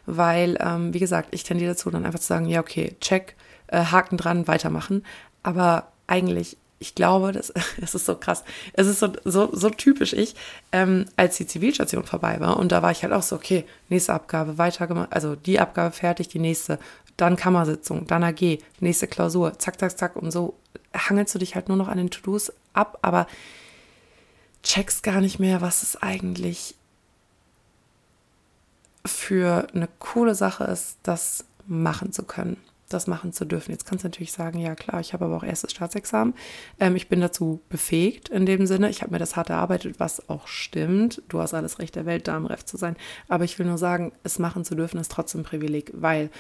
Weil, 0.06 0.56
ähm, 0.60 0.94
wie 0.94 0.98
gesagt, 0.98 1.28
ich 1.32 1.44
tendiere 1.44 1.72
dazu, 1.72 1.90
dann 1.90 2.06
einfach 2.06 2.20
zu 2.20 2.26
sagen, 2.26 2.46
ja, 2.46 2.60
okay, 2.60 2.96
check, 3.00 3.36
äh, 3.68 3.84
Haken 3.84 4.16
dran, 4.16 4.48
weitermachen. 4.48 5.04
Aber 5.42 5.88
eigentlich, 6.06 6.56
ich 6.78 6.94
glaube, 6.94 7.32
das, 7.32 7.52
das 7.80 7.94
ist 7.94 8.06
so 8.06 8.16
krass. 8.16 8.44
Es 8.72 8.86
ist 8.86 8.98
so, 8.98 9.12
so, 9.24 9.54
so 9.54 9.70
typisch 9.70 10.12
ich, 10.12 10.34
ähm, 10.72 11.06
als 11.16 11.36
die 11.36 11.46
Zivilstation 11.46 12.04
vorbei 12.04 12.40
war. 12.40 12.58
Und 12.58 12.72
da 12.72 12.82
war 12.82 12.90
ich 12.90 13.02
halt 13.02 13.12
auch 13.12 13.22
so, 13.22 13.36
okay, 13.36 13.64
nächste 13.88 14.14
Abgabe, 14.14 14.58
weitergemacht, 14.58 15.12
also 15.12 15.36
die 15.36 15.60
Abgabe 15.60 15.92
fertig, 15.92 16.28
die 16.28 16.38
nächste, 16.38 16.78
dann 17.16 17.36
Kammersitzung, 17.36 18.06
dann 18.06 18.24
AG, 18.24 18.58
nächste 18.80 19.06
Klausur, 19.06 19.58
zack, 19.58 19.78
zack, 19.78 19.98
zack. 19.98 20.16
Und 20.16 20.30
so 20.30 20.54
hangelst 20.94 21.34
du 21.34 21.38
dich 21.38 21.54
halt 21.54 21.68
nur 21.68 21.76
noch 21.76 21.88
an 21.88 21.98
den 21.98 22.10
To-Dos 22.10 22.52
ab, 22.72 22.98
aber 23.02 23.26
checkst 24.62 25.02
gar 25.02 25.20
nicht 25.20 25.38
mehr, 25.38 25.60
was 25.60 25.82
es 25.82 25.96
eigentlich 26.02 26.74
für 29.10 29.66
eine 29.74 29.88
coole 29.98 30.34
Sache 30.34 30.64
ist, 30.64 30.98
das 31.02 31.44
machen 31.66 32.12
zu 32.12 32.24
können, 32.24 32.56
das 32.88 33.06
machen 33.06 33.32
zu 33.32 33.44
dürfen. 33.44 33.70
Jetzt 33.70 33.86
kannst 33.86 34.04
du 34.04 34.08
natürlich 34.08 34.32
sagen, 34.32 34.58
ja 34.58 34.74
klar, 34.74 35.00
ich 35.00 35.12
habe 35.12 35.24
aber 35.24 35.36
auch 35.36 35.44
erstes 35.44 35.70
Staatsexamen. 35.70 36.34
Ähm, 36.80 36.96
ich 36.96 37.08
bin 37.08 37.20
dazu 37.20 37.60
befähigt 37.68 38.28
in 38.28 38.46
dem 38.46 38.66
Sinne. 38.66 38.90
Ich 38.90 39.02
habe 39.02 39.12
mir 39.12 39.18
das 39.18 39.36
hart 39.36 39.50
erarbeitet, 39.50 40.00
was 40.00 40.28
auch 40.28 40.48
stimmt. 40.48 41.22
Du 41.28 41.40
hast 41.40 41.54
alles 41.54 41.78
Recht 41.78 41.94
der 41.94 42.06
Welt, 42.06 42.26
da 42.28 42.36
im 42.36 42.46
Ref 42.46 42.64
zu 42.64 42.76
sein. 42.76 42.96
Aber 43.28 43.44
ich 43.44 43.58
will 43.58 43.66
nur 43.66 43.78
sagen, 43.78 44.12
es 44.24 44.38
machen 44.38 44.64
zu 44.64 44.74
dürfen, 44.74 45.00
ist 45.00 45.12
trotzdem 45.12 45.42
ein 45.42 45.44
Privileg, 45.44 45.92
weil, 45.94 46.30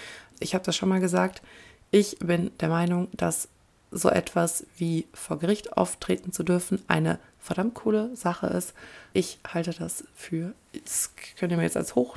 ich 0.40 0.54
habe 0.54 0.64
das 0.64 0.76
schon 0.76 0.88
mal 0.88 1.00
gesagt, 1.00 1.42
ich 1.90 2.18
bin 2.18 2.50
der 2.60 2.68
Meinung, 2.68 3.08
dass 3.12 3.48
so 3.90 4.08
etwas 4.08 4.66
wie 4.76 5.06
vor 5.12 5.38
Gericht 5.38 5.76
auftreten 5.76 6.32
zu 6.32 6.42
dürfen 6.42 6.82
eine 6.88 7.18
verdammt 7.38 7.74
coole 7.74 8.14
Sache 8.14 8.46
ist. 8.46 8.74
Ich 9.12 9.38
halte 9.46 9.72
das 9.72 10.04
für, 10.14 10.54
das 10.84 11.10
könnt 11.38 11.52
ihr 11.52 11.58
mir 11.58 11.64
jetzt 11.64 11.76
als 11.76 11.94
hoch 11.94 12.16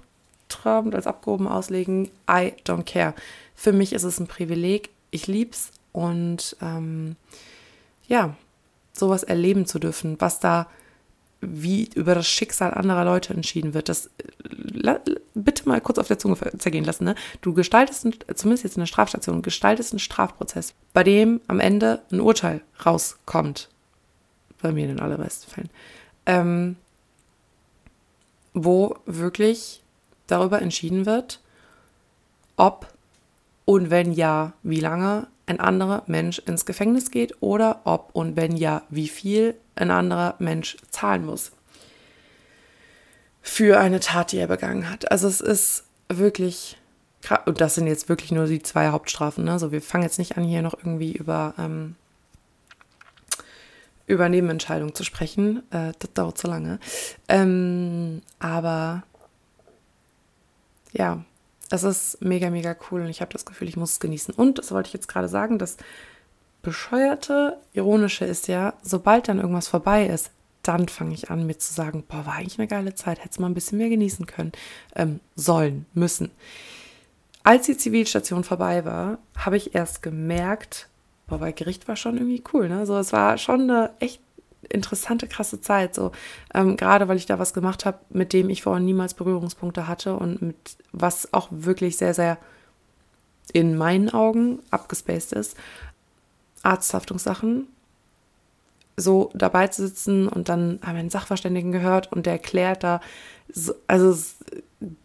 hochtrabend 0.53 0.95
als 0.95 1.07
abgehoben 1.07 1.47
auslegen. 1.47 2.09
I 2.29 2.53
don't 2.65 2.83
care. 2.83 3.13
Für 3.55 3.73
mich 3.73 3.93
ist 3.93 4.03
es 4.03 4.19
ein 4.19 4.27
Privileg. 4.27 4.89
Ich 5.11 5.27
lieb's 5.27 5.71
und 5.91 6.55
ähm, 6.61 7.15
ja, 8.07 8.35
sowas 8.93 9.23
erleben 9.23 9.65
zu 9.65 9.79
dürfen, 9.79 10.15
was 10.19 10.39
da 10.39 10.67
wie 11.45 11.89
über 11.95 12.15
das 12.15 12.27
Schicksal 12.27 12.73
anderer 12.73 13.03
Leute 13.03 13.33
entschieden 13.33 13.73
wird. 13.73 13.89
Das 13.89 14.09
bitte 15.33 15.67
mal 15.67 15.81
kurz 15.81 15.97
auf 15.97 16.07
der 16.07 16.17
Zunge 16.17 16.37
zergehen 16.57 16.85
lassen. 16.85 17.03
Ne? 17.03 17.15
Du 17.41 17.53
gestaltest, 17.53 18.07
zumindest 18.35 18.63
jetzt 18.63 18.77
in 18.77 18.81
der 18.81 18.87
Strafstation, 18.87 19.41
gestaltest 19.41 19.91
einen 19.91 19.99
Strafprozess, 19.99 20.73
bei 20.93 21.03
dem 21.03 21.41
am 21.47 21.59
Ende 21.59 22.01
ein 22.11 22.21
Urteil 22.21 22.61
rauskommt. 22.85 23.69
Bei 24.61 24.71
mir 24.71 24.83
in 24.83 24.95
den 24.95 24.99
allermeisten 25.01 25.51
Fällen. 25.51 25.69
Ähm, 26.25 26.77
wo 28.53 28.95
wirklich 29.05 29.82
darüber 30.33 30.61
entschieden 30.61 31.05
wird, 31.05 31.39
ob 32.57 32.87
und 33.65 33.89
wenn 33.89 34.11
ja, 34.11 34.53
wie 34.63 34.79
lange 34.79 35.27
ein 35.45 35.59
anderer 35.59 36.03
Mensch 36.07 36.39
ins 36.39 36.65
Gefängnis 36.65 37.11
geht 37.11 37.41
oder 37.41 37.81
ob 37.85 38.09
und 38.13 38.35
wenn 38.35 38.55
ja, 38.55 38.83
wie 38.89 39.07
viel 39.07 39.55
ein 39.75 39.91
anderer 39.91 40.35
Mensch 40.39 40.77
zahlen 40.89 41.25
muss 41.25 41.51
für 43.41 43.79
eine 43.79 43.99
Tat, 43.99 44.31
die 44.31 44.37
er 44.37 44.47
begangen 44.47 44.89
hat. 44.89 45.11
Also 45.11 45.27
es 45.27 45.41
ist 45.41 45.83
wirklich, 46.07 46.77
und 47.45 47.59
das 47.59 47.75
sind 47.75 47.87
jetzt 47.87 48.07
wirklich 48.07 48.31
nur 48.31 48.45
die 48.45 48.63
zwei 48.63 48.89
Hauptstrafen. 48.89 49.43
Ne? 49.43 49.51
Also 49.51 49.71
wir 49.71 49.81
fangen 49.81 50.03
jetzt 50.03 50.17
nicht 50.17 50.37
an, 50.37 50.43
hier 50.45 50.61
noch 50.61 50.75
irgendwie 50.75 51.11
über, 51.11 51.53
ähm, 51.57 51.95
über 54.07 54.29
Nebenentscheidungen 54.29 54.95
zu 54.95 55.03
sprechen. 55.03 55.63
Äh, 55.71 55.91
das 55.99 56.13
dauert 56.13 56.37
zu 56.37 56.47
lange. 56.47 56.79
Ähm, 57.27 58.21
aber 58.39 59.03
ja, 60.93 61.23
es 61.69 61.83
ist 61.83 62.21
mega, 62.21 62.49
mega 62.49 62.75
cool 62.89 63.01
und 63.01 63.09
ich 63.09 63.21
habe 63.21 63.33
das 63.33 63.45
Gefühl, 63.45 63.67
ich 63.67 63.77
muss 63.77 63.93
es 63.93 63.99
genießen. 63.99 64.33
Und 64.33 64.59
das 64.59 64.71
wollte 64.71 64.87
ich 64.87 64.93
jetzt 64.93 65.07
gerade 65.07 65.27
sagen, 65.27 65.57
das 65.57 65.77
Bescheuerte, 66.61 67.57
Ironische 67.73 68.25
ist 68.25 68.47
ja, 68.47 68.73
sobald 68.81 69.27
dann 69.27 69.39
irgendwas 69.39 69.67
vorbei 69.67 70.05
ist, 70.05 70.31
dann 70.61 70.87
fange 70.87 71.13
ich 71.13 71.29
an, 71.29 71.45
mir 71.45 71.57
zu 71.57 71.73
sagen, 71.73 72.03
boah, 72.07 72.25
war 72.25 72.35
eigentlich 72.35 72.57
eine 72.57 72.67
geile 72.67 72.95
Zeit, 72.95 73.19
hätte 73.19 73.31
es 73.31 73.39
mal 73.39 73.47
ein 73.47 73.53
bisschen 73.53 73.77
mehr 73.77 73.89
genießen 73.89 74.25
können, 74.25 74.53
ähm, 74.95 75.19
sollen, 75.35 75.85
müssen. 75.93 76.31
Als 77.43 77.65
die 77.65 77.75
Zivilstation 77.75 78.45
vorbei 78.45 78.85
war, 78.85 79.17
habe 79.35 79.57
ich 79.57 79.75
erst 79.75 80.01
gemerkt, 80.01 80.87
boah, 81.27 81.39
bei 81.39 81.51
Gericht 81.51 81.89
war 81.89 81.97
schon 81.97 82.15
irgendwie 82.15 82.43
cool, 82.53 82.69
ne? 82.69 82.85
So, 82.85 82.97
es 82.97 83.11
war 83.11 83.37
schon 83.37 83.69
eine 83.69 83.91
echt 83.99 84.21
interessante, 84.69 85.27
krasse 85.27 85.61
Zeit. 85.61 85.95
So, 85.95 86.11
ähm, 86.53 86.77
gerade 86.77 87.07
weil 87.07 87.17
ich 87.17 87.25
da 87.25 87.39
was 87.39 87.53
gemacht 87.53 87.85
habe, 87.85 87.99
mit 88.09 88.33
dem 88.33 88.49
ich 88.49 88.63
vorher 88.63 88.83
niemals 88.83 89.13
Berührungspunkte 89.13 89.87
hatte 89.87 90.15
und 90.15 90.41
mit 90.41 90.55
was 90.91 91.33
auch 91.33 91.47
wirklich 91.51 91.97
sehr, 91.97 92.13
sehr 92.13 92.37
in 93.51 93.77
meinen 93.77 94.09
Augen 94.09 94.59
abgespaced 94.71 95.33
ist. 95.33 95.57
Arzthaftungssachen, 96.63 97.67
so 98.95 99.31
dabei 99.33 99.67
zu 99.67 99.85
sitzen 99.87 100.27
und 100.27 100.49
dann 100.49 100.79
haben 100.81 100.95
wir 100.95 100.99
einen 100.99 101.09
Sachverständigen 101.09 101.71
gehört 101.71 102.11
und 102.11 102.25
der 102.25 102.33
erklärt 102.33 102.83
da 102.83 103.01
so, 103.51 103.73
also 103.87 104.15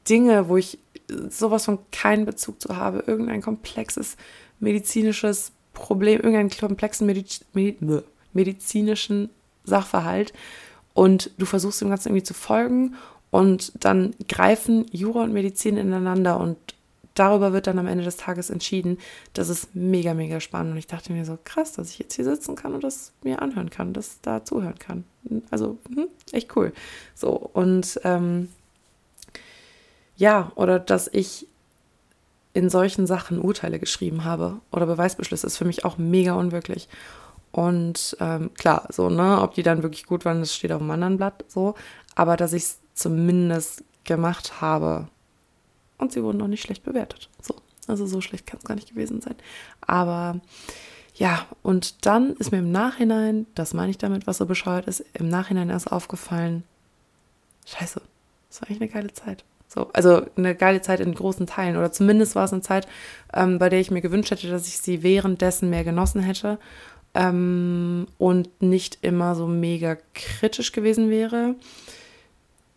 Dinge, 0.09 0.49
wo 0.49 0.57
ich 0.57 0.79
sowas 1.31 1.65
von 1.65 1.79
keinen 1.91 2.27
Bezug 2.27 2.61
zu 2.61 2.77
habe, 2.77 3.03
irgendein 3.07 3.43
komplexes 3.43 4.17
medizinisches 4.61 5.53
Problem, 5.73 6.21
irgendeinen 6.21 6.51
komplexen 6.51 7.07
Mediz 7.07 7.45
medizinischen 8.33 9.31
Sachverhalt 9.69 10.33
und 10.95 11.31
du 11.39 11.47
versuchst 11.47 11.81
dem 11.81 11.91
Ganzen 11.91 12.09
irgendwie 12.09 12.25
zu 12.25 12.35
folgen 12.35 12.97
und 13.31 13.73
dann 13.85 14.15
greifen 14.29 14.87
Jura 14.91 15.23
und 15.23 15.33
Medizin 15.33 15.77
ineinander 15.77 16.41
und 16.41 16.57
darüber 17.19 17.53
wird 17.53 17.67
dann 17.67 17.79
am 17.79 17.87
Ende 17.87 18.05
des 18.05 18.17
Tages 18.17 18.51
entschieden. 18.51 18.99
Das 19.33 19.49
ist 19.49 19.75
mega, 19.75 20.15
mega 20.15 20.41
spannend. 20.41 20.73
Und 20.73 20.79
ich 20.79 20.87
dachte 20.87 21.13
mir 21.13 21.25
so, 21.25 21.39
krass, 21.43 21.73
dass 21.73 21.91
ich 21.91 21.99
jetzt 21.99 22.15
hier 22.15 22.25
sitzen 22.25 22.55
kann 22.55 22.75
und 22.75 22.85
das 22.85 23.13
mir 23.23 23.43
anhören 23.43 23.71
kann, 23.71 23.93
das 23.93 24.21
da 24.23 24.45
zuhören 24.45 24.79
kann. 24.79 25.05
Also, 25.51 25.79
hm, 25.93 26.09
echt 26.33 26.55
cool. 26.57 26.73
So, 27.15 27.31
und 27.31 28.01
ähm, 28.05 28.49
ja, 30.17 30.53
oder 30.55 30.79
dass 30.79 31.09
ich 31.13 31.47
in 32.55 32.71
solchen 32.71 33.07
Sachen 33.07 33.41
Urteile 33.41 33.79
geschrieben 33.79 34.25
habe 34.25 34.61
oder 34.73 34.87
Beweisbeschlüsse 34.87 35.47
ist 35.47 35.57
für 35.57 35.65
mich 35.65 35.85
auch 35.85 35.99
mega 35.99 36.33
unwirklich. 36.33 36.89
Und 37.53 38.17
ähm, 38.21 38.53
klar, 38.55 38.87
so, 38.91 39.09
ne, 39.09 39.41
ob 39.41 39.55
die 39.55 39.63
dann 39.63 39.83
wirklich 39.83 40.07
gut 40.07 40.25
waren, 40.25 40.41
das 40.41 40.55
steht 40.55 40.73
auf 40.73 40.81
einem 40.81 40.91
anderen 40.91 41.17
Blatt 41.17 41.45
so. 41.49 41.75
Aber 42.15 42.37
dass 42.37 42.53
ich 42.53 42.65
es 42.65 42.79
zumindest 42.95 43.85
gemacht 44.05 44.61
habe, 44.61 45.09
und 45.99 46.13
sie 46.13 46.23
wurden 46.23 46.43
auch 46.43 46.49
nicht 46.49 46.63
schlecht 46.63 46.85
bewertet. 46.85 47.29
So, 47.41 47.55
also 47.87 48.07
so 48.07 48.21
schlecht 48.21 48.47
kann 48.47 48.59
es 48.59 48.65
gar 48.65 48.75
nicht 48.75 48.91
gewesen 48.91 49.21
sein. 49.21 49.35
Aber 49.81 50.41
ja, 51.15 51.47
und 51.63 52.07
dann 52.07 52.35
ist 52.37 52.53
mir 52.53 52.59
im 52.59 52.71
Nachhinein, 52.71 53.47
das 53.55 53.75
meine 53.75 53.91
ich 53.91 53.99
damit, 53.99 54.27
was 54.27 54.39
so 54.39 54.47
bescheuert 54.47 54.87
ist, 54.87 55.05
im 55.15 55.29
Nachhinein 55.29 55.71
erst 55.71 55.91
aufgefallen, 55.91 56.63
scheiße, 57.67 58.01
das 58.49 58.63
war 58.63 58.69
eigentlich 58.69 58.83
eine 58.83 58.91
geile 58.91 59.13
Zeit. 59.13 59.45
So, 59.67 59.91
also 59.93 60.25
eine 60.37 60.55
geile 60.55 60.81
Zeit 60.81 61.01
in 61.01 61.15
großen 61.15 61.47
Teilen. 61.47 61.77
Oder 61.77 61.93
zumindest 61.93 62.35
war 62.35 62.45
es 62.45 62.53
eine 62.53 62.63
Zeit, 62.63 62.89
ähm, 63.35 63.59
bei 63.59 63.69
der 63.69 63.81
ich 63.81 63.91
mir 63.91 64.01
gewünscht 64.01 64.31
hätte, 64.31 64.49
dass 64.49 64.67
ich 64.67 64.79
sie 64.79 65.03
währenddessen 65.03 65.69
mehr 65.69 65.85
genossen 65.85 66.23
hätte 66.23 66.59
ähm, 67.15 68.07
und 68.19 68.63
nicht 68.63 68.99
immer 69.03 69.35
so 69.35 69.47
mega 69.47 69.97
kritisch 70.15 70.73
gewesen 70.73 71.11
wäre 71.11 71.57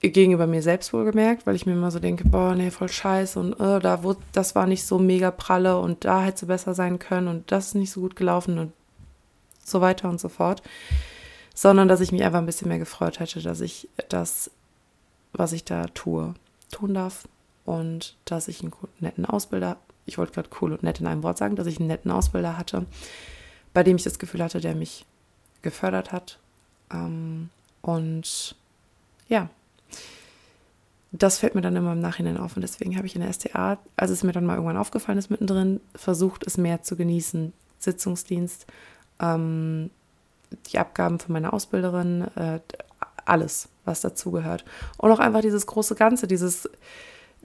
gegenüber 0.01 0.47
mir 0.47 0.63
selbst 0.63 0.93
wohlgemerkt, 0.93 1.45
weil 1.45 1.55
ich 1.55 1.67
mir 1.67 1.73
immer 1.73 1.91
so 1.91 1.99
denke, 1.99 2.27
boah, 2.27 2.55
nee, 2.55 2.71
voll 2.71 2.89
scheiße 2.89 3.39
und 3.39 3.59
uh, 3.59 3.79
da 3.79 4.01
wurde, 4.01 4.19
das 4.31 4.55
war 4.55 4.65
nicht 4.65 4.85
so 4.85 4.97
mega 4.97 5.29
pralle 5.29 5.77
und 5.79 6.05
da 6.05 6.23
hätte 6.23 6.39
sie 6.39 6.45
besser 6.47 6.73
sein 6.73 6.97
können 6.97 7.27
und 7.27 7.51
das 7.51 7.67
ist 7.67 7.75
nicht 7.75 7.91
so 7.91 8.01
gut 8.01 8.15
gelaufen 8.15 8.57
und 8.57 8.73
so 9.63 9.79
weiter 9.79 10.09
und 10.09 10.19
so 10.19 10.27
fort. 10.27 10.63
Sondern 11.53 11.87
dass 11.87 12.01
ich 12.01 12.11
mich 12.11 12.23
einfach 12.23 12.39
ein 12.39 12.45
bisschen 12.45 12.69
mehr 12.69 12.79
gefreut 12.79 13.19
hätte, 13.19 13.41
dass 13.41 13.61
ich 13.61 13.89
das, 14.09 14.49
was 15.33 15.51
ich 15.51 15.65
da 15.65 15.85
tue, 15.87 16.33
tun 16.71 16.95
darf 16.95 17.27
und 17.65 18.15
dass 18.25 18.47
ich 18.47 18.61
einen 18.61 18.71
netten 18.99 19.25
Ausbilder, 19.25 19.77
ich 20.05 20.17
wollte 20.17 20.31
gerade 20.33 20.49
cool 20.61 20.71
und 20.71 20.81
nett 20.81 20.99
in 20.99 21.07
einem 21.07 21.21
Wort 21.21 21.37
sagen, 21.37 21.55
dass 21.55 21.67
ich 21.67 21.79
einen 21.79 21.87
netten 21.87 22.09
Ausbilder 22.09 22.57
hatte, 22.57 22.87
bei 23.73 23.83
dem 23.83 23.95
ich 23.95 24.03
das 24.03 24.19
Gefühl 24.19 24.43
hatte, 24.43 24.59
der 24.59 24.75
mich 24.75 25.05
gefördert 25.61 26.11
hat. 26.11 26.39
Ähm, 26.91 27.49
und 27.81 28.55
ja, 29.27 29.49
das 31.11 31.39
fällt 31.39 31.55
mir 31.55 31.61
dann 31.61 31.75
immer 31.75 31.93
im 31.93 31.99
Nachhinein 31.99 32.37
auf 32.37 32.55
und 32.55 32.61
deswegen 32.61 32.95
habe 32.95 33.05
ich 33.05 33.15
in 33.15 33.21
der 33.21 33.33
STA, 33.33 33.77
als 33.97 34.11
es 34.11 34.23
mir 34.23 34.31
dann 34.31 34.45
mal 34.45 34.55
irgendwann 34.55 34.77
aufgefallen 34.77 35.17
ist 35.17 35.29
mittendrin, 35.29 35.81
versucht 35.95 36.45
es 36.47 36.57
mehr 36.57 36.83
zu 36.83 36.95
genießen. 36.95 37.53
Sitzungsdienst, 37.79 38.65
ähm, 39.19 39.89
die 40.67 40.77
Abgaben 40.77 41.19
von 41.19 41.33
meiner 41.33 41.53
Ausbilderin, 41.53 42.27
äh, 42.35 42.59
alles, 43.25 43.69
was 43.85 44.01
dazugehört. 44.01 44.65
Und 44.97 45.11
auch 45.11 45.19
einfach 45.19 45.41
dieses 45.41 45.65
große 45.65 45.95
Ganze, 45.95 46.27
dieses, 46.27 46.69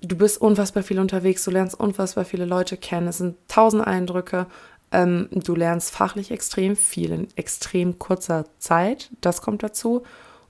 du 0.01 0.17
bist 0.17 0.41
unfassbar 0.41 0.83
viel 0.83 0.99
unterwegs, 0.99 1.45
du 1.45 1.51
lernst 1.51 1.79
unfassbar 1.79 2.25
viele 2.25 2.45
Leute 2.45 2.77
kennen, 2.77 3.09
es 3.09 3.19
sind 3.19 3.37
tausend 3.49 3.87
Eindrücke, 3.87 4.47
ähm, 4.93 5.29
du 5.33 5.55
lernst 5.55 5.91
fachlich 5.91 6.31
extrem 6.31 6.77
viel 6.77 7.13
in 7.13 7.29
extrem 7.37 7.99
kurzer 7.99 8.45
Zeit, 8.59 9.11
das 9.21 9.43
kommt 9.43 9.63
dazu. 9.63 10.05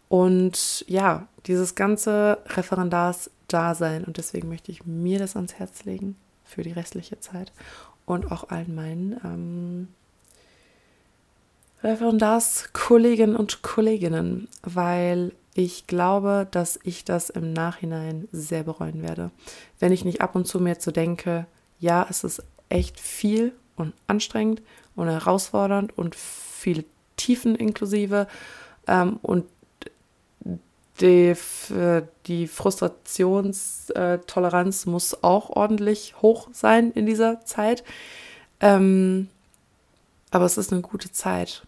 Und 0.08 0.84
ja, 0.88 1.26
dieses 1.46 1.74
ganze 1.74 2.38
Referendarsdasein 2.46 4.04
und 4.04 4.18
deswegen 4.18 4.48
möchte 4.48 4.70
ich 4.70 4.84
mir 4.84 5.18
das 5.18 5.36
ans 5.36 5.54
Herz 5.54 5.84
legen 5.84 6.16
für 6.44 6.62
die 6.62 6.72
restliche 6.72 7.18
Zeit 7.20 7.52
und 8.04 8.30
auch 8.30 8.50
allen 8.50 8.74
meinen 8.74 9.20
ähm, 9.24 9.88
Referendarskolleginnen 11.82 13.36
und 13.36 13.62
Kolleginnen, 13.62 14.48
weil 14.62 15.32
ich 15.54 15.86
glaube, 15.86 16.46
dass 16.50 16.78
ich 16.82 17.04
das 17.04 17.30
im 17.30 17.52
Nachhinein 17.52 18.28
sehr 18.32 18.62
bereuen 18.62 19.02
werde. 19.02 19.30
Wenn 19.78 19.92
ich 19.92 20.04
nicht 20.04 20.20
ab 20.20 20.34
und 20.34 20.46
zu 20.46 20.60
mir 20.60 20.78
zu 20.78 20.92
denke, 20.92 21.46
ja, 21.78 22.06
es 22.08 22.24
ist 22.24 22.42
echt 22.68 23.00
viel 23.00 23.52
und 23.76 23.94
anstrengend 24.06 24.62
und 24.94 25.08
herausfordernd 25.08 25.96
und 25.96 26.14
viele 26.14 26.84
Tiefen 27.16 27.54
inklusive 27.54 28.26
ähm, 28.86 29.18
und 29.22 29.46
die, 31.00 31.34
die 32.26 32.46
Frustrationstoleranz 32.46 34.86
muss 34.86 35.22
auch 35.22 35.50
ordentlich 35.50 36.14
hoch 36.22 36.48
sein 36.52 36.92
in 36.92 37.04
dieser 37.06 37.44
Zeit. 37.44 37.84
Ähm, 38.60 39.28
aber 40.30 40.46
es 40.46 40.56
ist 40.56 40.72
eine 40.72 40.80
gute 40.80 41.12
Zeit. 41.12 41.66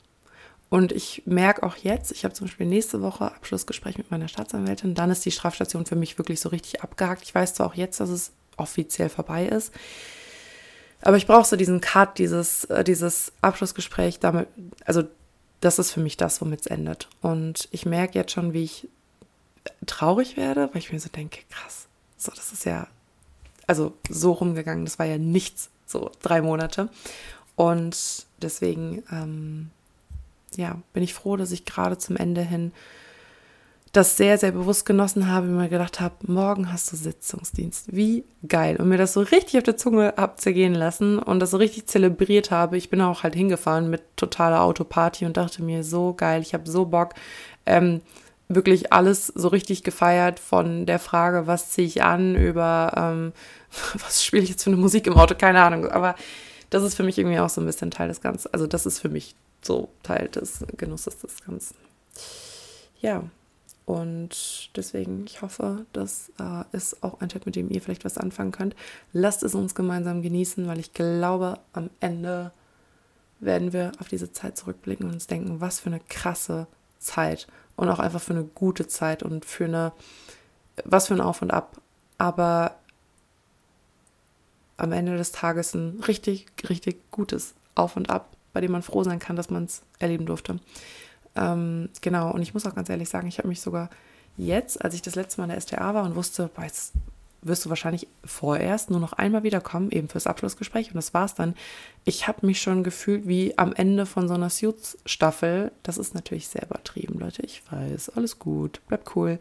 Und 0.70 0.92
ich 0.92 1.22
merke 1.24 1.62
auch 1.62 1.76
jetzt, 1.76 2.12
ich 2.12 2.24
habe 2.24 2.34
zum 2.34 2.46
Beispiel 2.46 2.66
nächste 2.66 3.00
Woche 3.00 3.26
Abschlussgespräch 3.26 3.96
mit 3.96 4.10
meiner 4.10 4.28
Staatsanwältin, 4.28 4.94
dann 4.94 5.10
ist 5.10 5.24
die 5.24 5.30
Strafstation 5.30 5.86
für 5.86 5.96
mich 5.96 6.18
wirklich 6.18 6.40
so 6.40 6.50
richtig 6.50 6.82
abgehakt. 6.82 7.22
Ich 7.22 7.34
weiß 7.34 7.54
zwar 7.54 7.66
auch 7.66 7.74
jetzt, 7.74 8.00
dass 8.00 8.10
es 8.10 8.32
offiziell 8.58 9.08
vorbei 9.08 9.46
ist, 9.46 9.72
aber 11.02 11.16
ich 11.16 11.26
brauche 11.26 11.46
so 11.46 11.56
diesen 11.56 11.80
Cut, 11.80 12.18
dieses, 12.18 12.64
äh, 12.64 12.84
dieses 12.84 13.32
Abschlussgespräch 13.40 14.18
damit, 14.18 14.48
also 14.84 15.04
das 15.60 15.78
ist 15.78 15.92
für 15.92 16.00
mich 16.00 16.16
das, 16.16 16.40
womit 16.40 16.60
es 16.60 16.66
endet. 16.66 17.08
Und 17.20 17.68
ich 17.70 17.86
merke 17.86 18.18
jetzt 18.18 18.32
schon, 18.32 18.52
wie 18.52 18.64
ich 18.64 18.88
traurig 19.86 20.36
werde, 20.36 20.68
weil 20.72 20.78
ich 20.78 20.92
mir 20.92 21.00
so 21.00 21.08
denke, 21.08 21.40
krass, 21.50 21.86
so, 22.16 22.32
das 22.34 22.52
ist 22.52 22.64
ja, 22.64 22.86
also 23.66 23.94
so 24.08 24.32
rumgegangen, 24.32 24.84
das 24.84 24.98
war 24.98 25.06
ja 25.06 25.18
nichts, 25.18 25.70
so 25.86 26.10
drei 26.22 26.42
Monate. 26.42 26.88
Und 27.56 28.26
deswegen, 28.40 29.02
ähm, 29.10 29.70
ja, 30.56 30.80
bin 30.92 31.02
ich 31.02 31.14
froh, 31.14 31.36
dass 31.36 31.50
ich 31.50 31.64
gerade 31.64 31.98
zum 31.98 32.16
Ende 32.16 32.42
hin 32.42 32.72
das 33.92 34.16
sehr, 34.16 34.36
sehr 34.38 34.52
bewusst 34.52 34.84
genossen 34.84 35.30
habe, 35.30 35.46
mir 35.46 35.68
gedacht 35.68 36.00
habe, 36.00 36.14
morgen 36.26 36.72
hast 36.72 36.92
du 36.92 36.96
Sitzungsdienst. 36.96 37.94
Wie 37.94 38.24
geil. 38.46 38.76
Und 38.76 38.88
mir 38.88 38.98
das 38.98 39.14
so 39.14 39.20
richtig 39.20 39.58
auf 39.58 39.64
der 39.64 39.76
Zunge 39.76 40.18
abzergehen 40.18 40.74
lassen 40.74 41.18
und 41.18 41.40
das 41.40 41.52
so 41.52 41.56
richtig 41.56 41.86
zelebriert 41.86 42.50
habe. 42.50 42.76
Ich 42.76 42.90
bin 42.90 43.00
auch 43.00 43.22
halt 43.22 43.34
hingefahren 43.34 43.88
mit 43.88 44.02
totaler 44.16 44.62
Autoparty 44.62 45.24
und 45.24 45.36
dachte 45.36 45.62
mir, 45.62 45.84
so 45.84 46.12
geil, 46.12 46.42
ich 46.42 46.54
habe 46.54 46.68
so 46.68 46.84
Bock. 46.84 47.14
Ähm, 47.66 48.02
wirklich 48.48 48.92
alles 48.92 49.26
so 49.26 49.48
richtig 49.48 49.84
gefeiert 49.84 50.40
von 50.40 50.86
der 50.86 50.98
Frage, 50.98 51.46
was 51.46 51.70
ziehe 51.70 51.86
ich 51.86 52.02
an, 52.02 52.34
über 52.34 52.92
ähm, 52.96 53.32
was 53.94 54.24
spiele 54.24 54.42
ich 54.42 54.50
jetzt 54.50 54.64
für 54.64 54.70
eine 54.70 54.78
Musik 54.78 55.06
im 55.06 55.14
Auto, 55.14 55.34
keine 55.34 55.62
Ahnung. 55.62 55.86
Aber 55.86 56.14
das 56.70 56.82
ist 56.82 56.94
für 56.94 57.02
mich 57.02 57.18
irgendwie 57.18 57.38
auch 57.38 57.48
so 57.48 57.60
ein 57.60 57.66
bisschen 57.66 57.90
Teil 57.90 58.08
des 58.08 58.20
Ganzen. 58.20 58.52
Also 58.52 58.66
das 58.66 58.86
ist 58.86 58.98
für 58.98 59.08
mich 59.08 59.34
so 59.62 59.88
Teil 60.02 60.28
des 60.28 60.64
Genusses 60.76 61.18
des 61.18 61.42
Ganzen. 61.44 61.74
Ja, 63.00 63.22
und 63.88 64.68
deswegen, 64.76 65.24
ich 65.24 65.40
hoffe, 65.40 65.86
das 65.94 66.30
äh, 66.38 66.76
ist 66.76 67.02
auch 67.02 67.22
ein 67.22 67.30
Tipp, 67.30 67.46
mit 67.46 67.56
dem 67.56 67.70
ihr 67.70 67.80
vielleicht 67.80 68.04
was 68.04 68.18
anfangen 68.18 68.52
könnt. 68.52 68.76
Lasst 69.14 69.42
es 69.42 69.54
uns 69.54 69.74
gemeinsam 69.74 70.20
genießen, 70.20 70.66
weil 70.66 70.78
ich 70.78 70.92
glaube, 70.92 71.58
am 71.72 71.88
Ende 71.98 72.52
werden 73.40 73.72
wir 73.72 73.92
auf 73.98 74.08
diese 74.08 74.30
Zeit 74.30 74.58
zurückblicken 74.58 75.06
und 75.06 75.14
uns 75.14 75.26
denken, 75.26 75.62
was 75.62 75.80
für 75.80 75.86
eine 75.86 76.00
krasse 76.00 76.66
Zeit 76.98 77.46
und 77.76 77.88
auch 77.88 77.98
einfach 77.98 78.20
für 78.20 78.34
eine 78.34 78.44
gute 78.44 78.88
Zeit 78.88 79.22
und 79.22 79.46
für 79.46 79.64
eine, 79.64 79.92
was 80.84 81.06
für 81.06 81.14
ein 81.14 81.22
Auf 81.22 81.40
und 81.40 81.50
Ab. 81.50 81.80
Aber 82.18 82.74
am 84.76 84.92
Ende 84.92 85.16
des 85.16 85.32
Tages 85.32 85.72
ein 85.72 86.00
richtig, 86.06 86.44
richtig 86.68 87.10
gutes 87.10 87.54
Auf 87.74 87.96
und 87.96 88.10
Ab, 88.10 88.36
bei 88.52 88.60
dem 88.60 88.72
man 88.72 88.82
froh 88.82 89.02
sein 89.02 89.18
kann, 89.18 89.36
dass 89.36 89.48
man 89.48 89.64
es 89.64 89.80
erleben 89.98 90.26
durfte. 90.26 90.60
Ähm, 91.38 91.88
genau, 92.00 92.32
und 92.32 92.42
ich 92.42 92.54
muss 92.54 92.66
auch 92.66 92.74
ganz 92.74 92.88
ehrlich 92.88 93.08
sagen, 93.08 93.28
ich 93.28 93.38
habe 93.38 93.48
mich 93.48 93.60
sogar 93.60 93.90
jetzt, 94.36 94.84
als 94.84 94.94
ich 94.94 95.02
das 95.02 95.14
letzte 95.14 95.40
Mal 95.40 95.44
in 95.44 95.50
der 95.50 95.60
STA 95.60 95.94
war 95.94 96.04
und 96.04 96.16
wusste, 96.16 96.50
boah, 96.54 96.64
jetzt 96.64 96.92
wirst 97.40 97.64
du 97.64 97.68
wahrscheinlich 97.68 98.08
vorerst 98.24 98.90
nur 98.90 98.98
noch 98.98 99.12
einmal 99.12 99.44
wiederkommen, 99.44 99.90
eben 99.92 100.08
fürs 100.08 100.26
Abschlussgespräch 100.26 100.88
und 100.88 100.96
das 100.96 101.14
war's 101.14 101.34
dann. 101.34 101.54
Ich 102.04 102.26
habe 102.26 102.44
mich 102.44 102.60
schon 102.60 102.82
gefühlt 102.82 103.28
wie 103.28 103.56
am 103.56 103.72
Ende 103.72 104.06
von 104.06 104.26
so 104.26 104.34
einer 104.34 104.50
Suits-Staffel. 104.50 105.70
Das 105.84 105.98
ist 105.98 106.14
natürlich 106.14 106.48
sehr 106.48 106.64
übertrieben, 106.64 107.18
Leute. 107.18 107.42
Ich 107.42 107.62
weiß, 107.70 108.10
alles 108.10 108.38
gut, 108.40 108.80
bleibt 108.88 109.14
cool. 109.14 109.38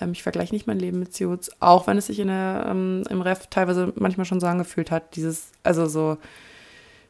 Ähm, 0.00 0.12
ich 0.12 0.22
vergleiche 0.22 0.54
nicht 0.54 0.66
mein 0.66 0.78
Leben 0.78 1.00
mit 1.00 1.14
Suits, 1.14 1.50
auch 1.60 1.86
wenn 1.86 1.98
es 1.98 2.06
sich 2.06 2.20
in 2.20 2.28
der, 2.28 2.66
ähm, 2.68 3.02
im 3.10 3.20
Ref 3.22 3.48
teilweise 3.48 3.92
manchmal 3.96 4.26
schon 4.26 4.40
so 4.40 4.46
angefühlt 4.46 4.90
hat. 4.92 5.16
Dieses, 5.16 5.50
also 5.64 5.86
so, 5.86 6.18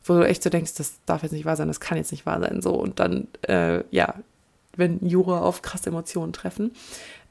wo 0.04 0.14
du 0.14 0.26
echt 0.26 0.42
so 0.42 0.50
denkst, 0.50 0.75
das 0.75 0.94
darf 1.06 1.23
jetzt 1.23 1.32
nicht 1.32 1.44
wahr 1.44 1.56
sein, 1.56 1.68
das 1.68 1.80
kann 1.80 1.99
jetzt 1.99 2.12
nicht 2.12 2.26
wahr 2.26 2.40
sein, 2.40 2.61
so. 2.62 2.75
Und 2.75 3.00
dann, 3.00 3.28
äh, 3.42 3.85
ja, 3.90 4.14
wenn 4.76 5.06
Jura 5.06 5.40
auf 5.40 5.62
krasse 5.62 5.90
Emotionen 5.90 6.32
treffen. 6.32 6.73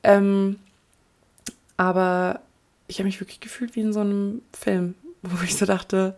Ähm, 0.04 0.58
aber 1.78 2.42
ich 2.88 3.00
habe 3.00 3.08
mich 3.08 3.20
wirklich 3.20 3.40
gefühlt 3.40 3.76
wie 3.76 3.82
in 3.82 3.94
so 3.94 4.02
einem 4.02 4.42
Film, 4.54 4.96
wo 5.22 5.44
ich 5.44 5.56
so 5.56 5.66
dachte, 5.66 6.16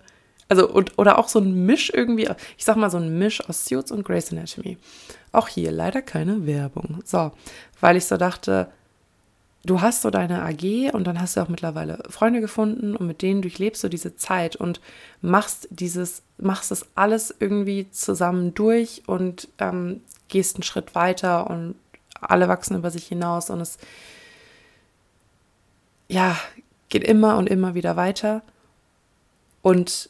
also, 0.50 0.70
und, 0.70 0.98
oder 0.98 1.18
auch 1.18 1.30
so 1.30 1.40
ein 1.40 1.66
Misch 1.66 1.90
irgendwie, 1.94 2.30
ich 2.58 2.66
sag 2.66 2.76
mal 2.76 2.92
so 2.92 2.98
ein 2.98 3.18
Misch 3.18 3.48
aus 3.48 3.66
Suits 3.66 3.92
und 3.92 4.04
Grey's 4.04 4.32
Anatomy. 4.32 4.78
Auch 5.32 5.48
hier 5.48 5.72
leider 5.72 6.02
keine 6.02 6.46
Werbung. 6.46 7.00
So, 7.06 7.32
weil 7.80 7.96
ich 7.96 8.06
so 8.06 8.18
dachte, 8.18 8.70
du 9.66 9.82
hast 9.82 10.02
so 10.02 10.10
deine 10.10 10.44
AG 10.44 10.94
und 10.94 11.06
dann 11.06 11.20
hast 11.20 11.38
du 11.38 11.42
auch 11.42 11.48
mittlerweile 11.48 12.04
Freunde 12.10 12.42
gefunden 12.42 12.96
und 12.96 13.08
mit 13.08 13.22
denen 13.22 13.42
durchlebst 13.42 13.84
du 13.84 13.90
diese 13.90 14.16
Zeit 14.16 14.56
und 14.56 14.82
machst 15.22 15.68
dieses, 15.72 16.22
machst 16.38 16.72
das 16.72 16.86
alles 16.96 17.34
irgendwie 17.40 17.90
zusammen 17.92 18.54
durch 18.54 19.04
und 19.08 19.48
ähm, 19.60 20.02
gehst 20.28 20.58
einen 20.58 20.64
Schritt 20.64 20.96
weiter 20.96 21.50
und 21.50 21.76
alle 22.20 22.48
wachsen 22.48 22.78
über 22.78 22.92
sich 22.92 23.08
hinaus 23.08 23.50
und 23.50 23.62
es 23.62 23.78
ja 26.08 26.38
geht 26.90 27.04
immer 27.04 27.38
und 27.38 27.50
immer 27.50 27.74
wieder 27.74 27.96
weiter. 27.96 28.44
Und 29.62 30.10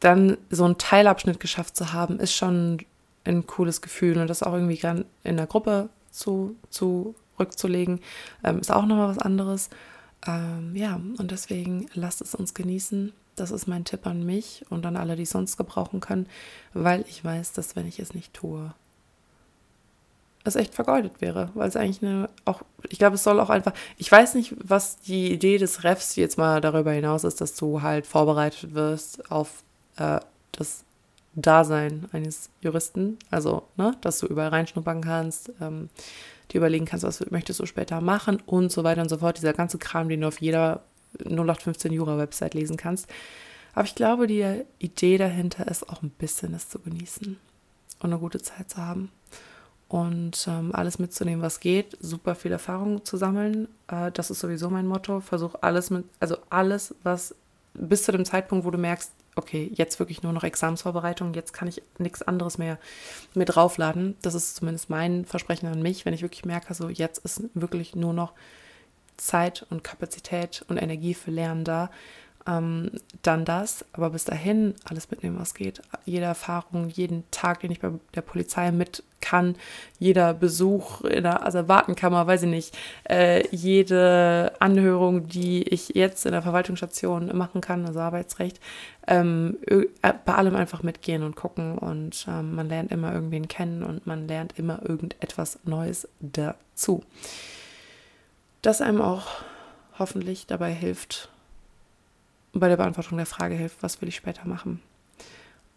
dann 0.00 0.36
so 0.50 0.64
einen 0.64 0.76
Teilabschnitt 0.76 1.40
geschafft 1.40 1.76
zu 1.76 1.92
haben, 1.92 2.20
ist 2.20 2.34
schon 2.34 2.78
ein 3.24 3.46
cooles 3.46 3.80
Gefühl 3.80 4.18
und 4.18 4.28
das 4.28 4.42
auch 4.42 4.52
irgendwie 4.52 4.80
in 5.24 5.36
der 5.36 5.46
Gruppe 5.46 5.88
zu, 6.10 6.54
zu 6.68 7.14
rückzulegen, 7.38 8.00
ähm, 8.44 8.58
ist 8.58 8.72
auch 8.72 8.86
nochmal 8.86 9.08
was 9.08 9.18
anderes. 9.18 9.70
Ähm, 10.26 10.74
ja, 10.74 11.00
und 11.18 11.30
deswegen 11.30 11.88
lasst 11.94 12.20
es 12.20 12.34
uns 12.34 12.54
genießen. 12.54 13.12
Das 13.36 13.50
ist 13.50 13.68
mein 13.68 13.84
Tipp 13.84 14.06
an 14.06 14.24
mich 14.26 14.64
und 14.68 14.84
an 14.84 14.96
alle, 14.96 15.14
die 15.14 15.22
es 15.22 15.30
sonst 15.30 15.56
gebrauchen 15.56 16.00
können, 16.00 16.26
weil 16.74 17.04
ich 17.08 17.24
weiß, 17.24 17.52
dass 17.52 17.76
wenn 17.76 17.86
ich 17.86 18.00
es 18.00 18.14
nicht 18.14 18.34
tue, 18.34 18.72
es 20.44 20.56
echt 20.56 20.74
vergeudet 20.74 21.20
wäre, 21.20 21.50
weil 21.54 21.68
es 21.68 21.76
eigentlich 21.76 22.02
eine, 22.02 22.28
auch, 22.44 22.62
ich 22.88 22.98
glaube, 22.98 23.14
es 23.14 23.22
soll 23.22 23.38
auch 23.38 23.50
einfach, 23.50 23.72
ich 23.96 24.10
weiß 24.10 24.34
nicht, 24.34 24.54
was 24.58 24.98
die 24.98 25.32
Idee 25.32 25.58
des 25.58 25.84
Refs 25.84 26.16
jetzt 26.16 26.38
mal 26.38 26.60
darüber 26.60 26.92
hinaus 26.92 27.24
ist, 27.24 27.40
dass 27.40 27.54
du 27.54 27.82
halt 27.82 28.06
vorbereitet 28.06 28.74
wirst 28.74 29.30
auf 29.30 29.62
äh, 29.96 30.20
das 30.52 30.84
Dasein 31.34 32.08
eines 32.12 32.50
Juristen, 32.60 33.18
also, 33.30 33.62
ne, 33.76 33.96
dass 34.00 34.18
du 34.18 34.26
überall 34.26 34.48
reinschnuppern 34.48 35.02
kannst, 35.02 35.52
ähm, 35.60 35.88
dir 36.50 36.58
überlegen 36.58 36.86
kannst, 36.86 37.04
was 37.04 37.30
möchtest 37.30 37.60
du 37.60 37.66
später 37.66 38.00
machen 38.00 38.42
und 38.46 38.72
so 38.72 38.84
weiter 38.84 39.02
und 39.02 39.08
so 39.08 39.18
fort. 39.18 39.38
Dieser 39.38 39.52
ganze 39.52 39.78
Kram, 39.78 40.08
den 40.08 40.22
du 40.22 40.28
auf 40.28 40.40
jeder 40.40 40.82
0815 41.24 41.92
Jura-Website 41.92 42.54
lesen 42.54 42.76
kannst. 42.76 43.06
Aber 43.74 43.84
ich 43.84 43.94
glaube, 43.94 44.26
die 44.26 44.62
Idee 44.78 45.18
dahinter 45.18 45.68
ist 45.68 45.88
auch 45.88 46.02
ein 46.02 46.10
bisschen 46.10 46.54
es 46.54 46.68
zu 46.68 46.78
genießen 46.78 47.36
und 48.00 48.10
eine 48.10 48.18
gute 48.18 48.40
Zeit 48.40 48.70
zu 48.70 48.78
haben 48.78 49.10
und 49.88 50.46
ähm, 50.48 50.74
alles 50.74 50.98
mitzunehmen, 50.98 51.42
was 51.42 51.60
geht, 51.60 51.96
super 52.00 52.34
viel 52.34 52.52
Erfahrung 52.52 53.04
zu 53.04 53.16
sammeln. 53.16 53.68
Äh, 53.88 54.12
das 54.12 54.30
ist 54.30 54.40
sowieso 54.40 54.68
mein 54.68 54.86
Motto. 54.86 55.20
Versuch 55.20 55.54
alles 55.62 55.90
mit, 55.90 56.04
also 56.20 56.36
alles, 56.50 56.94
was 57.02 57.34
bis 57.74 58.04
zu 58.04 58.12
dem 58.12 58.24
Zeitpunkt, 58.24 58.64
wo 58.66 58.70
du 58.70 58.78
merkst, 58.78 59.12
okay, 59.38 59.70
jetzt 59.74 59.98
wirklich 59.98 60.22
nur 60.22 60.32
noch 60.32 60.44
Examensvorbereitung, 60.44 61.32
jetzt 61.34 61.52
kann 61.52 61.68
ich 61.68 61.82
nichts 61.98 62.22
anderes 62.22 62.58
mehr 62.58 62.78
mit 63.34 63.54
draufladen. 63.54 64.16
Das 64.22 64.34
ist 64.34 64.56
zumindest 64.56 64.90
mein 64.90 65.24
Versprechen 65.24 65.68
an 65.68 65.80
mich, 65.80 66.04
wenn 66.04 66.14
ich 66.14 66.22
wirklich 66.22 66.44
merke, 66.44 66.74
so 66.74 66.88
jetzt 66.88 67.18
ist 67.24 67.44
wirklich 67.54 67.96
nur 67.96 68.12
noch 68.12 68.32
Zeit 69.16 69.66
und 69.70 69.82
Kapazität 69.82 70.64
und 70.68 70.76
Energie 70.76 71.14
für 71.14 71.30
Lernen 71.30 71.64
da, 71.64 71.90
ähm, 72.48 72.90
dann 73.22 73.44
das. 73.44 73.84
Aber 73.92 74.10
bis 74.10 74.24
dahin 74.24 74.74
alles 74.84 75.10
mitnehmen, 75.10 75.38
was 75.38 75.54
geht. 75.54 75.82
Jede 76.04 76.24
Erfahrung, 76.24 76.88
jeden 76.88 77.24
Tag, 77.30 77.60
den 77.60 77.70
ich 77.70 77.80
bei 77.80 77.90
der 78.14 78.22
Polizei 78.22 78.72
mit 78.72 79.02
kann, 79.20 79.56
jeder 79.98 80.32
Besuch 80.32 81.02
in 81.02 81.24
der 81.24 81.44
Asservatenkammer, 81.44 82.26
weiß 82.26 82.44
ich 82.44 82.48
nicht, 82.48 82.78
äh, 83.08 83.46
jede 83.54 84.52
Anhörung, 84.60 85.26
die 85.26 85.64
ich 85.64 85.90
jetzt 85.90 86.24
in 86.24 86.32
der 86.32 86.42
Verwaltungsstation 86.42 87.36
machen 87.36 87.60
kann, 87.60 87.84
also 87.84 87.98
Arbeitsrecht, 88.00 88.60
ähm, 89.06 89.58
äh, 89.66 89.86
bei 90.24 90.34
allem 90.34 90.54
einfach 90.54 90.82
mitgehen 90.82 91.24
und 91.24 91.34
gucken 91.34 91.78
und 91.78 92.26
ähm, 92.28 92.54
man 92.54 92.68
lernt 92.68 92.92
immer 92.92 93.12
irgendwen 93.12 93.48
kennen 93.48 93.82
und 93.82 94.06
man 94.06 94.28
lernt 94.28 94.58
immer 94.58 94.80
irgendetwas 94.88 95.58
Neues 95.64 96.08
dazu. 96.20 97.02
Das 98.62 98.80
einem 98.80 99.00
auch 99.00 99.26
hoffentlich 99.98 100.46
dabei 100.46 100.72
hilft, 100.72 101.28
bei 102.52 102.68
der 102.68 102.76
Beantwortung 102.76 103.18
der 103.18 103.26
Frage 103.26 103.54
hilft, 103.54 103.82
was 103.82 104.00
will 104.00 104.08
ich 104.08 104.16
später 104.16 104.46
machen. 104.46 104.80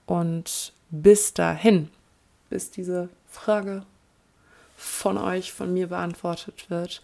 Und 0.06 0.74
bis 0.90 1.34
dahin, 1.34 1.90
bis 2.50 2.72
diese 2.72 3.10
Frage 3.30 3.86
von 4.76 5.18
euch, 5.18 5.54
von 5.54 5.74
mir 5.74 5.88
beantwortet 5.88 6.70
wird, 6.70 7.02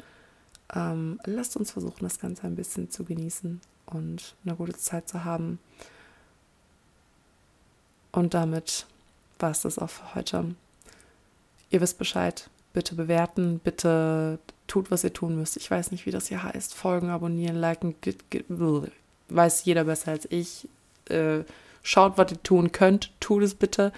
ähm, 0.74 1.20
lasst 1.26 1.56
uns 1.56 1.72
versuchen, 1.72 2.04
das 2.04 2.20
Ganze 2.20 2.44
ein 2.44 2.56
bisschen 2.56 2.90
zu 2.92 3.06
genießen 3.06 3.62
und 3.86 4.36
eine 4.46 4.56
gute 4.56 4.76
Zeit 4.76 5.08
zu 5.08 5.24
haben. 5.24 5.60
Und 8.12 8.34
damit 8.34 8.86
war 9.40 9.52
es 9.52 9.62
das 9.62 9.80
auch 9.80 9.90
für 9.90 10.16
heute. 10.16 10.56
Ihr 11.70 11.82
wisst 11.82 11.98
Bescheid. 11.98 12.50
Bitte 12.74 12.96
bewerten, 12.96 13.60
bitte 13.60 14.40
tut, 14.68 14.92
was 14.92 15.04
ihr 15.04 15.14
tun 15.14 15.36
müsst. 15.38 15.58
Ich 15.58 15.70
weiß 15.72 15.92
nicht, 15.92 16.06
wie 16.06 16.12
das 16.12 16.28
hier 16.28 16.44
heißt. 16.44 16.74
Folgen, 16.74 17.10
abonnieren, 17.10 17.56
liken, 17.56 17.96
weiß 19.30 19.66
jeder 19.66 19.84
besser 19.84 20.12
als 20.12 20.28
ich. 20.30 20.68
Äh, 21.10 21.44
schaut, 21.84 22.18
was 22.18 22.32
ihr 22.32 22.44
tun 22.44 22.72
könnt, 22.72 23.12
tut 23.20 23.44
es 23.44 23.56
bitte. 23.56 23.92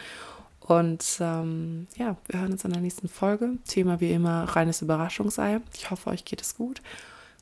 Und 0.61 1.17
ähm, 1.19 1.87
ja, 1.95 2.17
wir 2.27 2.41
hören 2.41 2.51
uns 2.51 2.65
in 2.65 2.71
der 2.71 2.81
nächsten 2.81 3.07
Folge. 3.07 3.57
Thema 3.67 3.99
wie 3.99 4.11
immer 4.11 4.43
reines 4.43 4.81
Überraschungsei. 4.81 5.61
Ich 5.73 5.89
hoffe, 5.89 6.09
euch 6.09 6.25
geht 6.25 6.41
es 6.41 6.55
gut. 6.55 6.81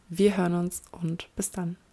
Wir 0.10 0.38
hören 0.38 0.56
uns 0.56 0.82
und 0.92 1.28
bis 1.36 1.52
dann. 1.52 1.78